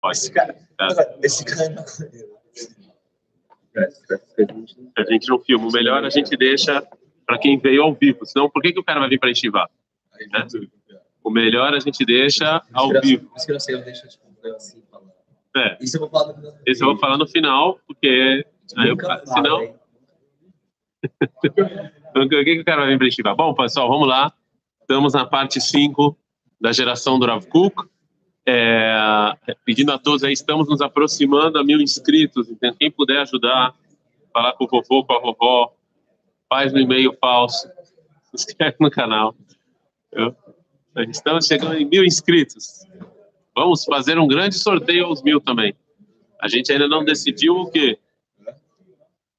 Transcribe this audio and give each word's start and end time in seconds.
Pode. 0.00 0.16
Esse 0.16 0.32
cara, 0.32 0.56
esse 1.22 1.44
cara 1.44 1.64
é. 3.76 3.88
A 4.96 5.04
gente 5.04 5.28
não 5.28 5.38
filma. 5.40 5.68
O 5.68 5.72
melhor 5.72 6.04
a 6.04 6.10
gente 6.10 6.36
deixa 6.36 6.86
para 7.26 7.38
quem 7.38 7.58
veio 7.58 7.82
ao 7.82 7.94
vivo. 7.94 8.24
Senão, 8.24 8.50
por 8.50 8.62
que, 8.62 8.72
que 8.72 8.80
o 8.80 8.84
cara 8.84 9.00
vai 9.00 9.08
vir 9.08 9.18
para 9.18 9.30
estivar? 9.30 9.68
Né? 10.32 10.46
O 11.22 11.30
melhor 11.30 11.74
a 11.74 11.80
gente 11.80 12.04
deixa 12.04 12.62
ao 12.72 12.88
vivo. 13.00 13.30
Isso 13.36 13.46
que 13.46 13.52
eu 13.52 13.60
sei, 13.60 13.74
eu 13.74 13.84
deixo 13.84 14.08
tipo, 14.08 14.24
assim. 14.54 14.82
É. 15.56 15.76
Isso 15.80 15.96
eu 15.96 16.00
vou 16.00 16.10
falar 16.10 16.32
no 16.32 16.54
Esse 16.66 16.82
eu 16.82 16.88
vou 16.88 16.98
falar 16.98 17.18
no 17.18 17.26
final, 17.26 17.80
porque 17.86 18.44
aí 18.76 18.88
eu, 18.88 18.96
senão, 19.24 19.74
o 22.14 22.28
que, 22.28 22.44
que 22.44 22.60
o 22.60 22.64
cara 22.64 22.82
vai 22.82 22.90
vir 22.90 22.98
para 22.98 23.08
estivar? 23.08 23.34
Bom, 23.34 23.54
pessoal, 23.54 23.88
vamos 23.88 24.08
lá. 24.08 24.32
Estamos 24.80 25.12
na 25.12 25.26
parte 25.26 25.60
5 25.60 26.16
da 26.60 26.72
geração 26.72 27.18
do 27.18 27.26
Rav 27.26 27.46
Kuk. 27.46 27.88
É, 28.50 29.36
pedindo 29.62 29.92
a 29.92 29.98
todos 29.98 30.24
aí, 30.24 30.32
estamos 30.32 30.66
nos 30.66 30.80
aproximando 30.80 31.58
a 31.58 31.64
mil 31.64 31.82
inscritos. 31.82 32.48
Então, 32.48 32.74
quem 32.74 32.90
puder 32.90 33.18
ajudar, 33.18 33.74
falar 34.32 34.54
com 34.54 34.64
o 34.64 34.66
vovô, 34.66 35.04
com 35.04 35.12
a 35.12 35.20
vovó, 35.20 35.74
faz 36.48 36.72
no 36.72 36.80
e-mail 36.80 37.14
falso, 37.20 37.68
se 38.34 38.36
inscreve 38.36 38.76
no 38.80 38.90
canal. 38.90 39.36
Estamos 41.10 41.46
chegando 41.46 41.74
em 41.74 41.84
mil 41.84 42.02
inscritos. 42.06 42.86
Vamos 43.54 43.84
fazer 43.84 44.18
um 44.18 44.26
grande 44.26 44.54
sorteio 44.54 45.04
aos 45.04 45.22
mil 45.22 45.42
também. 45.42 45.74
A 46.40 46.48
gente 46.48 46.72
ainda 46.72 46.88
não 46.88 47.04
decidiu 47.04 47.54
o 47.54 47.70
quê? 47.70 47.98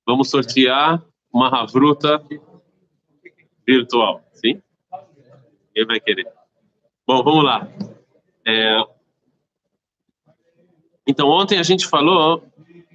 Vamos 0.05 0.29
sortear 0.29 1.03
uma 1.33 1.47
Havruta 1.47 2.23
virtual, 3.65 4.21
sim? 4.33 4.61
Quem 5.73 5.83
vai 5.83 5.99
querer? 5.99 6.27
Bom, 7.07 7.23
vamos 7.23 7.43
lá. 7.43 7.67
É, 8.45 8.83
Então, 11.09 11.27
ontem 11.27 11.57
a 11.57 11.63
gente 11.63 11.87
falou 11.87 12.43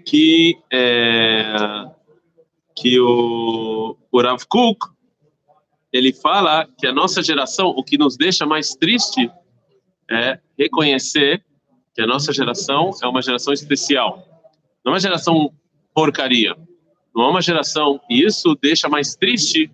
que, 0.06 0.56
é, 0.72 1.84
que 2.76 3.00
o, 3.00 3.96
o 4.12 4.22
Rav 4.22 4.40
Kuk, 4.48 4.86
ele 5.92 6.12
fala 6.12 6.64
que 6.78 6.86
a 6.86 6.92
nossa 6.92 7.20
geração, 7.20 7.70
o 7.70 7.82
que 7.82 7.98
nos 7.98 8.16
deixa 8.16 8.46
mais 8.46 8.76
triste 8.76 9.28
é 10.08 10.38
reconhecer 10.56 11.44
que 11.92 12.00
a 12.00 12.06
nossa 12.06 12.32
geração 12.32 12.92
é 13.02 13.06
uma 13.08 13.20
geração 13.20 13.52
especial. 13.52 14.24
Não 14.84 14.92
é 14.92 14.94
uma 14.94 15.00
geração 15.00 15.52
porcaria. 15.92 16.54
Não 17.12 17.24
é 17.24 17.30
uma 17.30 17.42
geração... 17.42 18.00
E 18.08 18.24
isso 18.24 18.56
deixa 18.62 18.88
mais 18.88 19.16
triste 19.16 19.68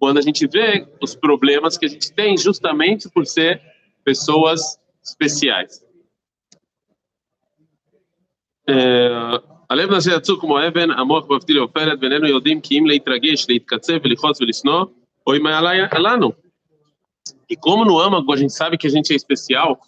quando 0.00 0.18
a 0.18 0.22
gente 0.22 0.48
vê 0.48 0.84
os 1.00 1.14
problemas 1.14 1.78
que 1.78 1.86
a 1.86 1.88
gente 1.88 2.12
tem 2.12 2.36
justamente 2.36 3.08
por 3.08 3.24
ser 3.24 3.62
pessoas 4.04 4.80
especiais. 5.00 5.86
הלב 9.69 9.91
נעשה 9.91 10.15
יצור 10.15 10.39
כמו 10.39 10.67
אבן, 10.67 10.91
המוח 10.91 11.25
מבדיל 11.29 11.55
לעופרת, 11.57 11.97
ואיננו 12.01 12.27
יודעים 12.27 12.61
כי 12.61 12.79
אם 12.79 12.85
להתרגש, 12.85 13.45
להתקצב 13.49 13.93
ולכעוס 14.03 14.41
ולשנוא, 14.41 14.85
ou 15.29 15.35
אם 15.35 15.47
היה 15.47 15.61
לנו. 15.99 16.31
E 17.49 17.55
como 17.55 17.85
no 17.85 17.99
âmago 17.99 18.33
a 18.33 18.37
gente 18.37 18.53
sabe 18.53 18.77
que 18.77 18.87
a 18.87 18.89
gente 18.89 19.13
é 19.13 19.15
especial, 19.15 19.79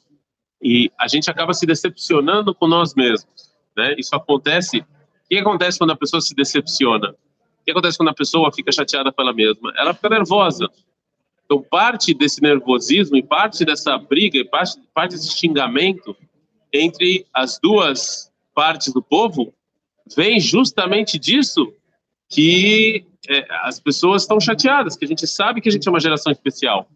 e 0.64 0.90
a 1.00 1.08
gente 1.08 1.30
acaba 1.30 1.54
se 1.54 1.66
decepcionando 1.66 2.54
com 2.56 2.68
nós 2.68 2.96
mesmos, 2.96 3.52
né? 3.76 3.96
Isso 3.98 4.16
acontece. 4.16 4.80
O 4.80 4.86
que 5.30 5.38
acontece 5.38 5.78
quando 5.78 5.92
a 5.92 5.96
pessoa 5.96 6.22
se 6.22 6.34
decepciona? 6.36 7.10
O 7.10 7.64
que 7.66 7.72
acontece 7.72 7.98
quando 7.98 8.10
a 8.10 8.14
pessoa 8.14 8.52
fica 8.52 8.72
chateada 8.72 9.12
com 9.12 9.22
ela 9.22 9.34
mesma? 9.34 9.74
Ela 9.78 9.94
fica 9.94 10.10
nervosa. 10.10 10.70
Então, 11.44 11.62
parte 11.62 12.14
desse 12.14 12.42
nervosismo 12.42 13.18
e 13.18 13.24
parte 13.24 13.66
dessa 13.66 13.98
briga 13.98 14.38
e 14.38 14.46
parte, 14.46 14.80
parte 14.94 15.12
desse 15.12 15.32
xingamento 15.38 16.16
entre 16.72 17.26
as 17.34 17.60
duas 17.62 18.29
partes 18.60 18.94
do 18.94 19.02
povo 19.02 19.54
vem 20.16 20.40
justamente 20.40 21.18
disso 21.20 21.74
que 22.30 23.06
é, 23.28 23.46
as 23.64 23.80
pessoas 23.80 24.24
estão 24.24 24.40
chateadas, 24.40 24.96
que 24.96 25.06
a 25.06 25.08
gente 25.08 25.26
sabe 25.28 25.62
que 25.62 25.70
a 25.70 25.72
gente 25.72 25.88
é 25.88 25.92
uma 25.92 26.00
geração 26.00 26.32
especial. 26.32 26.88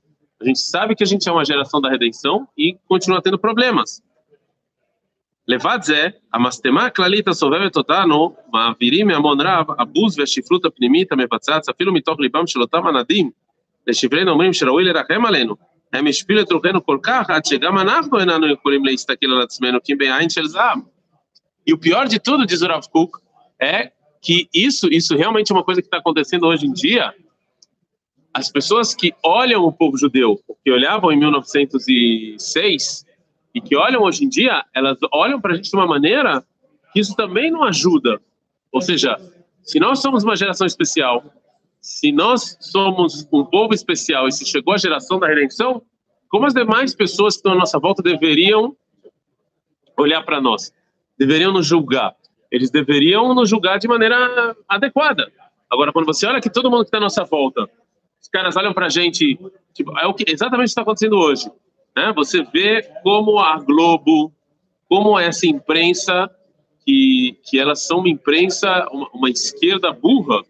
A 0.42 0.46
gente 0.46 0.60
sabe 0.60 0.96
que 0.96 1.04
a 1.04 1.08
gente 1.08 1.28
é 1.28 1.32
uma 1.32 1.46
geração 1.46 1.82
da 1.82 1.90
redenção 1.90 2.48
e 2.58 2.78
continua 2.88 3.22
tendo 3.22 3.38
problemas. 3.38 4.02
לבד 5.48 5.80
זה, 5.82 6.08
המסתמה 6.34 6.86
הכללית 6.86 7.28
הסובבת 7.28 7.78
אותנו, 7.78 8.36
מעבירים 8.54 9.08
מהמון 9.08 9.42
רב, 9.42 9.66
הבוז 9.80 10.20
והשפלות 10.20 10.66
הפנימית 10.66 11.12
המבצעת, 11.12 11.70
אפילו 11.70 11.94
מתוך 11.94 12.20
ליבם 12.20 12.48
של 12.48 12.62
אותם 12.62 12.88
הנדים, 12.88 13.32
לשברינו 13.88 14.32
אומרים 14.32 14.54
שראוי 14.54 14.84
לרחם 14.84 15.26
עלינו. 15.26 15.56
הם 15.94 16.08
השפילו 16.08 16.42
את 16.42 16.52
רוחנו 16.52 16.86
כל 16.86 16.98
כך, 17.04 17.30
עד 17.30 17.46
שגם 17.46 17.78
אנחנו 17.78 18.20
איננו 18.20 18.48
יכולים 18.48 18.86
להסתכל 18.86 19.26
על 19.26 19.42
עצמנו 19.42 19.80
כי 19.84 19.96
בעין 19.96 20.30
של 20.30 20.48
זעם. 20.48 20.82
E 21.67 21.73
o 21.73 21.79
pior 21.79 22.07
de 22.07 22.19
tudo, 22.19 22.47
diz 22.47 22.63
o 22.63 22.67
Rav 22.67 22.87
Kuk, 22.89 23.19
é 23.61 23.93
que 24.21 24.49
isso, 24.55 24.89
isso 24.89 25.17
realmente 25.17 25.53
é 25.53 25.55
uma 25.55 25.65
coisa 25.65 25.81
que 25.81 25.87
está 25.87 25.99
acontecendo 25.99 26.47
hoje 26.47 26.67
em 26.67 26.73
dia. 26.73 27.15
As 28.33 28.51
pessoas 28.51 28.95
que 28.95 29.15
olham 29.23 29.65
o 29.65 29.73
povo 29.73 29.97
judeu, 29.97 30.41
que 30.65 30.71
olhavam 30.71 31.13
em 31.13 31.19
1906 31.19 33.07
e 33.55 33.61
que 33.61 33.77
olham 33.77 34.03
hoje 34.03 34.25
em 34.25 34.29
dia, 34.29 34.65
elas 34.75 34.99
olham 35.13 35.41
para 35.41 35.53
a 35.53 35.57
gente 35.57 35.71
de 35.71 35.77
uma 35.77 35.87
maneira 35.87 36.45
que 36.93 37.01
isso 37.01 37.15
também 37.15 37.51
não 37.51 37.63
ajuda. 37.63 38.21
Ou 38.73 38.81
seja, 38.81 39.17
se 39.63 39.79
nós 39.79 40.01
somos 40.01 40.25
uma 40.25 40.37
geração 40.37 40.67
especial, 40.67 41.25
se 41.81 42.11
nós 42.11 42.57
somos 42.61 43.29
um 43.33 43.45
povo 43.45 43.75
especial 43.75 44.27
e 44.27 44.33
se 44.33 44.47
chegou 44.47 44.75
a 44.75 44.79
geração 44.79 45.19
da 45.19 45.29
redenção, 45.29 45.83
como 46.29 46.47
as 46.47 46.55
demais 46.55 46.95
pessoas 46.95 47.35
que 47.35 47.41
estão 47.41 47.53
à 47.53 47.57
nossa 47.57 47.79
volta 47.79 48.03
deveriam 48.03 48.75
olhar 49.97 50.23
para 50.25 50.41
nós? 50.41 50.73
Deveriam 51.19 51.53
nos 51.53 51.67
julgar. 51.67 52.15
Eles 52.51 52.71
deveriam 52.71 53.35
nos 53.35 53.49
julgar 53.49 53.79
de 53.79 53.89
maneira 53.89 54.57
adequada. 54.69 55.31
Agora, 55.71 55.93
quando 55.93 56.07
você 56.07 56.27
olha 56.27 56.41
que 56.41 56.51
todo 56.51 56.71
mundo 56.71 56.83
que 56.83 56.89
está 56.89 56.99
à 56.99 57.01
nossa 57.01 57.25
volta, 57.25 57.69
os 58.21 58.29
caras 58.29 58.57
olham 58.57 58.73
para 58.73 58.87
a 58.87 58.91
gente, 58.91 59.39
tipo, 59.73 59.99
é 59.99 60.07
o 60.07 60.15
que 60.15 60.25
exatamente 60.29 60.69
está 60.69 60.83
acontecendo 60.83 61.17
hoje. 61.17 61.51
Né? 61.97 62.13
Você 62.15 62.43
vê 62.43 62.83
como 63.03 63.39
a 63.39 63.59
Globo, 63.59 64.33
como 64.89 65.19
essa 65.19 65.47
imprensa, 65.47 66.31
que, 66.85 67.39
que 67.45 67.59
elas 67.59 67.87
são 67.87 67.99
uma 67.99 68.09
imprensa, 68.09 68.87
uma, 68.91 69.09
uma 69.13 69.31
esquerda 69.31 69.93
burra, 69.93 70.43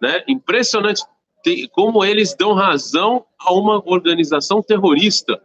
né? 0.00 0.24
Impressionante 0.26 1.02
tem, 1.42 1.68
como 1.68 2.04
eles 2.04 2.34
dão 2.34 2.52
razão 2.52 3.24
a 3.38 3.52
uma 3.52 3.82
organização 3.86 4.62
terrorista 4.62 5.40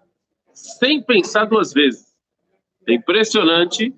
sem 0.53 1.01
pensar 1.01 1.45
duas 1.45 1.71
vezes. 1.71 2.07
É 2.87 2.93
impressionante 2.93 3.93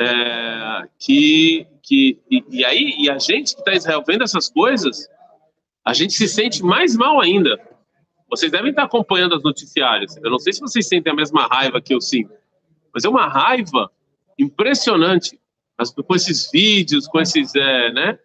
é, 0.00 0.88
que 0.98 1.66
que 1.82 2.18
e, 2.30 2.42
e 2.50 2.64
aí 2.64 2.94
e 2.98 3.10
a 3.10 3.18
gente 3.18 3.54
que 3.54 3.60
está 3.60 3.74
Israel 3.74 4.02
vendo 4.06 4.24
essas 4.24 4.48
coisas, 4.48 5.06
a 5.84 5.92
gente 5.92 6.14
se 6.14 6.26
sente 6.26 6.62
mais 6.62 6.96
mal 6.96 7.20
ainda. 7.20 7.60
Vocês 8.28 8.50
devem 8.50 8.70
estar 8.70 8.84
acompanhando 8.84 9.36
os 9.36 9.42
noticiários. 9.42 10.16
Eu 10.16 10.30
não 10.30 10.38
sei 10.38 10.52
se 10.52 10.60
vocês 10.60 10.86
sentem 10.88 11.12
a 11.12 11.16
mesma 11.16 11.46
raiva 11.46 11.80
que 11.82 11.92
eu 11.92 12.00
sinto, 12.00 12.32
mas 12.94 13.04
é 13.04 13.08
uma 13.08 13.28
raiva 13.28 13.90
impressionante. 14.38 15.38
As, 15.76 15.90
com 15.90 16.14
esses 16.14 16.50
vídeos, 16.50 17.06
com 17.06 17.20
esses, 17.20 17.54
é, 17.54 17.92
né? 17.92 18.18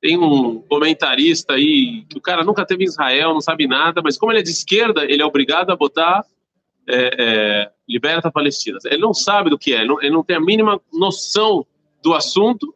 Tem 0.00 0.16
um 0.16 0.62
comentarista 0.62 1.54
aí 1.54 2.06
que 2.08 2.16
o 2.16 2.20
cara 2.20 2.42
nunca 2.42 2.64
teve 2.64 2.84
em 2.84 2.86
Israel, 2.86 3.34
não 3.34 3.40
sabe 3.42 3.66
nada, 3.66 4.00
mas 4.02 4.16
como 4.16 4.32
ele 4.32 4.40
é 4.40 4.42
de 4.42 4.50
esquerda, 4.50 5.04
ele 5.04 5.20
é 5.20 5.26
obrigado 5.26 5.70
a 5.70 5.76
botar 5.76 6.24
é, 6.88 7.10
é, 7.18 7.70
liberta 7.88 8.28
a 8.28 8.32
Palestina. 8.32 8.78
Ele 8.84 9.00
não 9.00 9.14
sabe 9.14 9.50
do 9.50 9.58
que 9.58 9.72
é, 9.72 9.78
ele 9.78 9.88
não, 9.88 10.02
ele 10.02 10.10
não 10.10 10.24
tem 10.24 10.36
a 10.36 10.40
mínima 10.40 10.80
noção 10.92 11.66
do 12.02 12.14
assunto, 12.14 12.74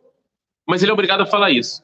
mas 0.67 0.83
ele 0.83 0.91
é 0.91 0.95
obrigado 0.95 1.23
a 1.23 1.27
falar 1.27 1.51
isso. 1.51 1.83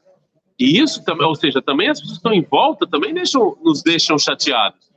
E 0.59 0.79
isso 0.79 1.03
também, 1.03 1.25
ou 1.25 1.35
seja, 1.35 1.61
também 1.61 1.89
as 1.89 1.99
pessoas 1.99 2.19
que 2.19 2.27
estão 2.27 2.33
em 2.33 2.43
volta 2.43 2.85
também 2.87 3.13
deixam, 3.13 3.57
nos 3.63 3.81
deixam 3.81 4.17
chateados. 4.19 4.91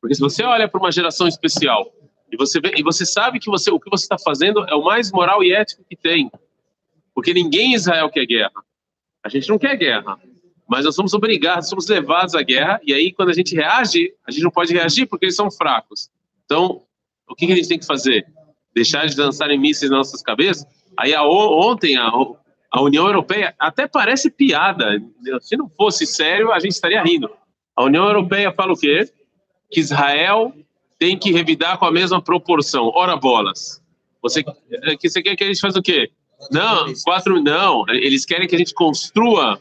Porque 0.00 0.14
se 0.14 0.20
você 0.20 0.42
olha 0.42 0.68
para 0.68 0.80
uma 0.80 0.90
geração 0.90 1.28
especial 1.28 1.90
e 2.30 2.36
você 2.36 2.60
vê, 2.60 2.74
e 2.76 2.82
você 2.82 3.06
sabe 3.06 3.38
que 3.38 3.48
você, 3.48 3.70
o 3.70 3.78
que 3.78 3.88
você 3.88 4.04
está 4.04 4.18
fazendo 4.18 4.64
é 4.68 4.74
o 4.74 4.82
mais 4.82 5.12
moral 5.12 5.42
e 5.42 5.52
ético 5.52 5.84
que 5.88 5.96
tem. 5.96 6.30
Porque 7.14 7.32
ninguém 7.32 7.72
em 7.72 7.74
Israel 7.74 8.10
quer 8.10 8.26
guerra. 8.26 8.64
A 9.22 9.28
gente 9.28 9.48
não 9.48 9.58
quer 9.58 9.76
guerra. 9.76 10.18
Mas 10.68 10.84
nós 10.84 10.94
somos 10.94 11.14
obrigados, 11.14 11.68
somos 11.68 11.86
levados 11.86 12.34
à 12.34 12.42
guerra. 12.42 12.80
E 12.82 12.92
aí, 12.92 13.12
quando 13.12 13.28
a 13.28 13.32
gente 13.32 13.54
reage, 13.54 14.12
a 14.26 14.30
gente 14.30 14.42
não 14.42 14.50
pode 14.50 14.72
reagir 14.72 15.06
porque 15.06 15.26
eles 15.26 15.36
são 15.36 15.50
fracos. 15.50 16.10
Então, 16.44 16.82
o 17.28 17.34
que, 17.34 17.46
que 17.46 17.52
a 17.52 17.56
gente 17.56 17.68
tem 17.68 17.78
que 17.78 17.86
fazer? 17.86 18.26
Deixar 18.74 19.06
de 19.06 19.18
lançarem 19.18 19.58
mísseis 19.58 19.90
nas 19.90 19.98
nossas 19.98 20.22
cabeças? 20.22 20.66
Aí, 20.96 21.14
a, 21.14 21.22
ontem, 21.24 21.96
a, 21.96 22.10
a 22.70 22.82
União 22.82 23.06
Europeia 23.06 23.54
até 23.58 23.86
parece 23.86 24.30
piada. 24.30 25.00
Se 25.40 25.56
não 25.56 25.68
fosse 25.68 26.06
sério, 26.06 26.52
a 26.52 26.58
gente 26.58 26.72
estaria 26.72 27.02
rindo. 27.02 27.30
A 27.76 27.84
União 27.84 28.04
Europeia 28.04 28.52
fala 28.52 28.72
o 28.72 28.76
quê? 28.76 29.08
Que 29.70 29.80
Israel 29.80 30.52
tem 30.98 31.18
que 31.18 31.32
revidar 31.32 31.78
com 31.78 31.86
a 31.86 31.92
mesma 31.92 32.22
proporção. 32.22 32.90
Ora 32.94 33.16
bolas. 33.16 33.82
Você, 34.22 34.42
que 34.42 35.08
você 35.08 35.22
quer 35.22 35.36
que 35.36 35.44
a 35.44 35.46
gente 35.46 35.60
faça 35.60 35.78
o 35.78 35.82
quê? 35.82 36.10
Não, 36.50 36.92
quatro, 37.04 37.42
não. 37.42 37.84
Eles 37.88 38.24
querem 38.24 38.48
que 38.48 38.54
a 38.54 38.58
gente 38.58 38.74
construa 38.74 39.60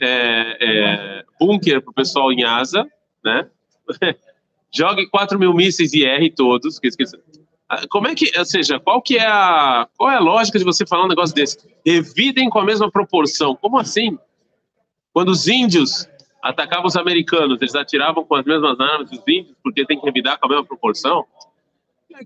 é, 0.00 0.56
é, 0.60 1.24
bunker 1.38 1.82
para 1.82 1.90
o 1.90 1.94
pessoal 1.94 2.32
em 2.32 2.44
Asa, 2.44 2.86
né? 3.24 3.48
Jogue 4.72 5.08
4 5.08 5.38
mil 5.38 5.52
mísseis 5.52 5.92
e 5.92 6.04
erre 6.04 6.30
todos. 6.30 6.80
Ah, 7.68 7.82
Como 7.88 8.08
é 8.08 8.14
que, 8.14 8.30
ou 8.38 8.44
seja, 8.44 8.78
qual 8.80 9.02
que 9.02 9.16
é 9.16 9.26
a, 9.26 9.88
qual 9.96 10.10
é 10.10 10.16
a 10.16 10.20
lógica 10.20 10.58
de 10.58 10.64
você 10.64 10.86
falar 10.86 11.04
um 11.04 11.08
negócio 11.08 11.34
desse? 11.34 11.58
Revidem 11.84 12.48
com 12.48 12.58
a 12.58 12.64
mesma 12.64 12.90
proporção. 12.90 13.54
Como 13.56 13.78
assim? 13.78 14.18
Quando 15.12 15.30
os 15.30 15.48
índios 15.48 16.08
atacavam 16.42 16.86
os 16.86 16.96
americanos, 16.96 17.60
eles 17.60 17.74
atiravam 17.74 18.24
com 18.24 18.34
as 18.34 18.44
mesmas 18.44 18.78
armas 18.80 19.10
dos 19.10 19.20
índios, 19.26 19.56
porque 19.62 19.84
tem 19.84 19.98
que 19.98 20.06
revidar 20.06 20.38
com 20.38 20.46
a 20.46 20.48
mesma 20.48 20.64
proporção? 20.64 21.24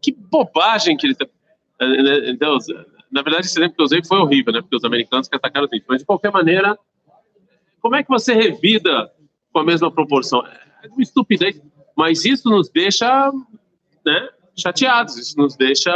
Que 0.00 0.12
bobagem 0.12 0.96
que 0.96 1.06
ele 1.06 1.14
tá... 1.14 1.26
Então, 2.28 2.58
na 3.10 3.22
verdade, 3.22 3.46
esse 3.46 3.58
exemplo 3.58 3.76
que 3.76 3.80
eu 3.82 3.84
usei 3.84 4.04
foi 4.04 4.18
horrível, 4.18 4.52
né? 4.52 4.60
Porque 4.60 4.76
os 4.76 4.84
americanos 4.84 5.28
que 5.28 5.36
atacaram 5.36 5.66
os 5.66 5.72
índios. 5.72 5.86
Mas, 5.88 5.98
de 6.00 6.06
qualquer 6.06 6.30
maneira, 6.32 6.78
como 7.80 7.96
é 7.96 8.02
que 8.02 8.08
você 8.08 8.34
revida 8.34 9.10
com 9.52 9.60
a 9.60 9.64
mesma 9.64 9.90
proporção? 9.90 10.44
É 10.46 10.88
uma 10.88 11.02
estupidez. 11.02 11.60
Mas 11.96 12.24
isso 12.24 12.48
nos 12.50 12.68
deixa 12.68 13.30
né, 14.04 14.28
chateados, 14.56 15.16
isso 15.16 15.36
nos 15.38 15.56
deixa. 15.56 15.90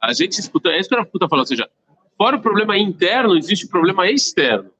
A 0.00 0.12
gente 0.12 0.38
escuta. 0.38 0.70
É 0.70 0.80
isso 0.80 0.88
que 0.88 0.94
eu 0.94 1.02
estou 1.02 1.28
falando, 1.28 1.42
ou 1.44 1.46
seja, 1.46 1.68
fora 2.16 2.36
o 2.36 2.40
problema 2.40 2.76
interno, 2.78 3.36
existe 3.36 3.66
o 3.66 3.68
problema 3.68 4.10
externo, 4.10 4.70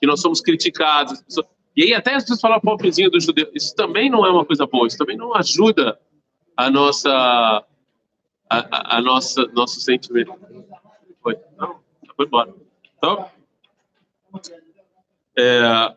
que 0.00 0.06
nós 0.06 0.20
somos 0.20 0.40
criticados. 0.40 1.14
as 1.14 1.22
pessoas- 1.22 1.46
E 1.76 1.82
aí, 1.84 1.94
até 1.94 2.14
as 2.14 2.22
pessoas 2.24 2.40
falam 2.40 2.60
pobrezinho 2.60 3.10
do 3.10 3.20
judeu. 3.20 3.50
Isso 3.54 3.74
também 3.74 4.10
não 4.10 4.24
é 4.26 4.30
uma 4.30 4.44
coisa 4.44 4.66
boa, 4.66 4.86
isso 4.86 4.98
também 4.98 5.16
não 5.16 5.34
ajuda 5.34 5.98
a 6.56 6.70
nossa. 6.70 7.10
A, 8.52 8.58
a, 8.58 8.96
a 8.98 9.00
nossa 9.00 9.44
nosso 9.52 9.80
sentimento. 9.80 10.34
Foi? 11.22 11.38
Não, 11.56 11.78
foi 12.16 12.26
embora. 12.26 12.52
Então. 12.98 13.30
É, 15.38 15.96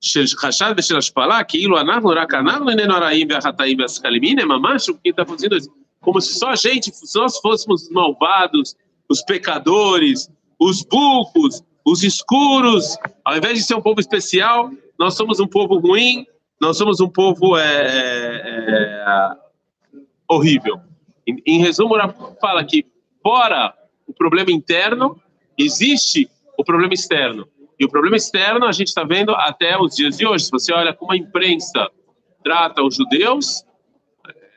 של 0.00 0.24
חשד 0.36 0.74
ושל 0.76 0.96
השפלה, 0.96 1.44
כאילו 1.44 1.80
אנחנו, 1.80 2.08
רק 2.08 2.34
אנחנו 2.34 2.70
איננו 2.70 2.94
הרעים 2.94 3.28
והחטאים 3.30 3.80
והסקלים. 3.80 4.22
הנה, 4.22 4.44
ממש 4.44 4.88
o 4.88 4.92
que 4.94 5.10
está 5.10 5.24
fazendo 5.24 5.56
isso. 5.56 5.70
Como 6.00 6.20
se 6.20 6.34
só 6.34 6.48
a 6.48 6.56
gente, 6.56 6.90
se 6.90 7.18
nós 7.18 7.38
fôssemos 7.38 7.84
os 7.84 7.90
malvados, 7.90 8.74
os 9.08 9.22
pecadores, 9.22 10.28
os 10.58 10.82
burros, 10.82 11.62
os 11.84 12.02
escuros, 12.02 12.96
ao 13.24 13.36
invés 13.36 13.58
de 13.58 13.64
ser 13.64 13.76
um 13.76 13.80
povo 13.80 14.00
especial, 14.00 14.70
nós 14.98 15.14
somos 15.14 15.38
um 15.38 15.46
povo 15.46 15.78
ruim, 15.78 16.26
nós 16.60 16.76
somos 16.76 17.00
um 17.00 17.08
povo 17.08 17.56
é, 17.56 17.62
é, 17.62 18.42
é, 18.68 19.36
horrível. 20.28 20.80
Em, 21.26 21.40
em 21.46 21.58
resumo, 21.60 21.94
ela 21.94 22.12
fala 22.40 22.64
que 22.64 22.84
fora 23.22 23.72
o 24.06 24.12
problema 24.12 24.50
interno, 24.50 25.20
existe 25.56 26.28
o 26.58 26.64
problema 26.64 26.94
externo. 26.94 27.48
E 27.79 27.85
o 27.85 27.89
problema 27.89 28.15
externo 28.17 28.65
a 28.65 28.71
gente 28.71 28.87
está 28.87 29.03
vendo 29.03 29.31
até 29.31 29.77
os 29.77 29.95
dias 29.95 30.17
de 30.17 30.25
hoje. 30.25 30.45
Se 30.45 30.51
você 30.51 30.73
olha 30.73 30.93
como 30.93 31.11
a 31.11 31.17
imprensa 31.17 31.89
trata 32.43 32.81
os 32.81 32.95
judeus 32.95 33.63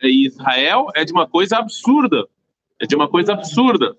em 0.03 0.27
Israel, 0.27 0.87
é 0.95 1.05
de 1.05 1.13
uma 1.13 1.29
coisa 1.29 1.59
absurda. 1.59 2.27
É 2.81 2.87
de 2.87 2.97
uma 2.97 3.09
coisa 3.09 3.35
absurda. 3.35 3.97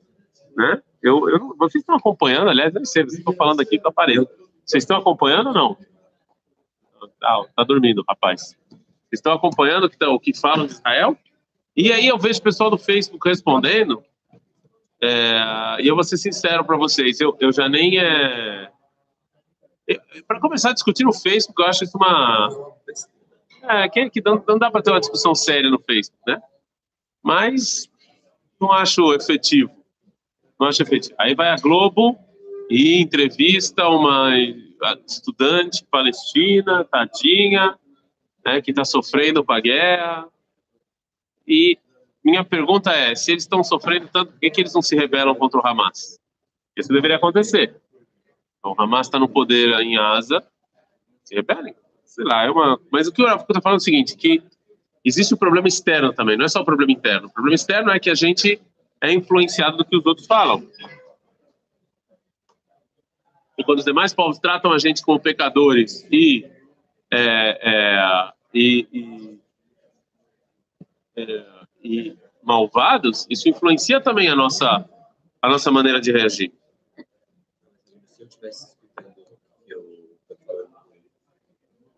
Né? 0.55 0.81
Eu, 1.01 1.29
eu, 1.29 1.55
vocês 1.57 1.81
estão 1.81 1.95
acompanhando, 1.95 2.49
aliás, 2.49 2.73
não 2.73 2.85
sei, 2.85 3.03
vocês 3.03 3.19
estão 3.19 3.33
falando 3.33 3.61
aqui, 3.61 3.75
está 3.75 3.89
aparelho. 3.89 4.27
Vocês 4.65 4.83
estão 4.83 4.97
acompanhando 4.97 5.47
ou 5.47 5.53
não? 5.53 5.77
Tá, 7.19 7.45
tá 7.55 7.63
dormindo, 7.63 8.03
rapaz. 8.07 8.55
Vocês 8.69 9.19
estão 9.19 9.33
acompanhando 9.33 9.85
o 9.85 9.89
que, 9.89 9.97
tá- 9.97 10.09
o 10.09 10.19
que 10.19 10.37
falam 10.37 10.65
de 10.65 10.73
Israel? 10.73 11.17
E 11.75 11.91
aí 11.91 12.07
eu 12.07 12.17
vejo 12.17 12.39
o 12.39 12.43
pessoal 12.43 12.69
do 12.69 12.77
Facebook 12.77 13.27
respondendo, 13.27 14.03
é, 15.01 15.77
e 15.79 15.87
eu 15.87 15.95
vou 15.95 16.03
ser 16.03 16.17
sincero 16.17 16.63
para 16.65 16.77
vocês, 16.77 17.19
eu, 17.19 17.35
eu 17.39 17.51
já 17.51 17.67
nem 17.67 17.97
é, 17.99 18.69
para 20.27 20.39
começar 20.39 20.69
a 20.69 20.73
discutir 20.73 21.03
no 21.03 21.13
Facebook, 21.13 21.61
eu 21.61 21.67
acho 21.67 21.83
isso 21.83 21.97
uma 21.97 22.49
é, 23.63 23.89
que, 23.89 24.09
que 24.09 24.21
não, 24.21 24.43
não 24.47 24.57
dá 24.57 24.71
para 24.71 24.81
ter 24.81 24.91
uma 24.91 24.99
discussão 24.99 25.35
séria 25.35 25.69
no 25.69 25.79
Facebook, 25.79 26.21
né? 26.27 26.41
Mas 27.23 27.89
não 28.59 28.71
acho 28.71 29.13
efetivo, 29.13 29.71
não 30.59 30.67
acho 30.67 30.81
efetivo. 30.81 31.15
Aí 31.19 31.35
vai 31.35 31.49
a 31.49 31.55
Globo 31.55 32.17
e 32.69 33.01
entrevista 33.01 33.87
uma 33.87 34.31
estudante 35.05 35.85
palestina, 35.91 36.83
tadinha, 36.85 37.77
né, 38.45 38.61
que 38.61 38.71
está 38.71 38.83
sofrendo 38.83 39.43
com 39.43 39.51
a 39.51 39.59
guerra. 39.59 40.27
E 41.47 41.77
minha 42.23 42.43
pergunta 42.43 42.91
é, 42.91 43.13
se 43.13 43.31
eles 43.31 43.43
estão 43.43 43.63
sofrendo 43.63 44.07
tanto, 44.07 44.31
por 44.31 44.39
que, 44.39 44.49
que 44.49 44.61
eles 44.61 44.73
não 44.73 44.81
se 44.81 44.95
rebelam 44.95 45.35
contra 45.35 45.59
o 45.59 45.67
Hamas? 45.67 46.19
Isso 46.75 46.89
deveria 46.89 47.17
acontecer. 47.17 47.75
Então, 48.61 48.75
o 48.77 48.81
Hamas 48.81 49.07
está 49.07 49.17
no 49.17 49.27
poder 49.27 49.73
em 49.81 49.97
Asa, 49.97 50.45
se 51.23 51.33
rebelem. 51.33 51.75
Sei 52.05 52.23
lá, 52.23 52.43
é 52.43 52.51
uma... 52.51 52.79
Mas 52.91 53.07
o 53.07 53.11
que 53.11 53.23
eu 53.23 53.27
estou 53.35 53.61
falando 53.61 53.79
é 53.79 53.81
o 53.81 53.83
seguinte, 53.83 54.15
que 54.15 54.43
existe 55.03 55.33
o 55.33 55.37
problema 55.37 55.67
externo 55.67 56.13
também, 56.13 56.37
não 56.37 56.45
é 56.45 56.47
só 56.47 56.61
o 56.61 56.65
problema 56.65 56.91
interno. 56.91 57.27
O 57.27 57.33
problema 57.33 57.55
externo 57.55 57.89
é 57.89 57.99
que 57.99 58.09
a 58.09 58.15
gente 58.15 58.61
é 59.01 59.11
influenciado 59.11 59.77
do 59.77 59.85
que 59.85 59.97
os 59.97 60.05
outros 60.05 60.27
falam. 60.27 60.63
E 63.57 63.63
quando 63.63 63.79
os 63.79 63.85
demais 63.85 64.13
povos 64.13 64.37
tratam 64.37 64.71
a 64.71 64.77
gente 64.77 65.01
como 65.01 65.19
pecadores 65.19 66.07
e, 66.11 66.45
é, 67.11 67.59
é, 67.61 68.33
e, 68.53 68.87
e, 68.93 69.39
é, 71.15 71.45
e 71.83 72.17
malvados, 72.43 73.25
isso 73.29 73.49
influencia 73.49 73.99
também 73.99 74.29
a 74.29 74.35
nossa, 74.35 74.87
a 75.41 75.49
nossa 75.49 75.71
maneira 75.71 75.99
de 75.99 76.11
reagir. 76.11 76.51
Se 78.31 78.37
eu 78.37 78.39
tivesse 78.39 78.65
escutando 78.65 79.09
o 79.09 79.65
que 79.65 79.73
eu 79.73 80.17
tô 80.27 80.35
falando 80.45 80.69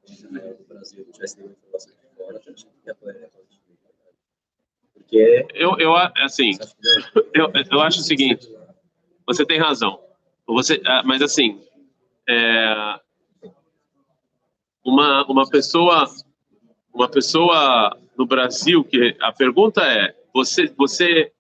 de 0.03 0.13
Israel 0.13 0.57
do 0.57 0.63
Brasil, 0.63 1.05
eu 1.05 1.13
tivesse 1.13 1.37
nenhuma 1.37 1.55
informação 1.55 1.91
de 1.93 2.17
fora, 2.17 2.41
já 2.43 2.53
tinha 2.53 2.71
que 2.83 2.89
apoiar 2.89 3.17
a 3.17 3.29
causa 3.29 3.47
de 3.49 3.55
mim. 3.69 3.77
Porque, 4.95 5.47
Eu, 5.53 5.77
eu 5.77 5.95
assim, 5.95 6.51
eu, 7.33 7.51
eu 7.71 7.81
acho 7.81 7.99
o 7.99 8.03
seguinte, 8.03 8.51
você 9.27 9.45
tem 9.45 9.59
razão. 9.59 10.03
Você, 10.47 10.81
ah, 10.85 11.03
mas 11.05 11.21
assim, 11.21 11.63
é, 12.27 12.99
uma 14.83 15.25
uma 15.27 15.47
pessoa 15.47 16.05
uma 16.91 17.09
pessoa 17.09 17.95
no 18.17 18.25
Brasil 18.25 18.83
que 18.83 19.15
a 19.21 19.31
pergunta 19.31 19.81
é 19.83 20.15
você 20.33 20.67
você 20.75 21.31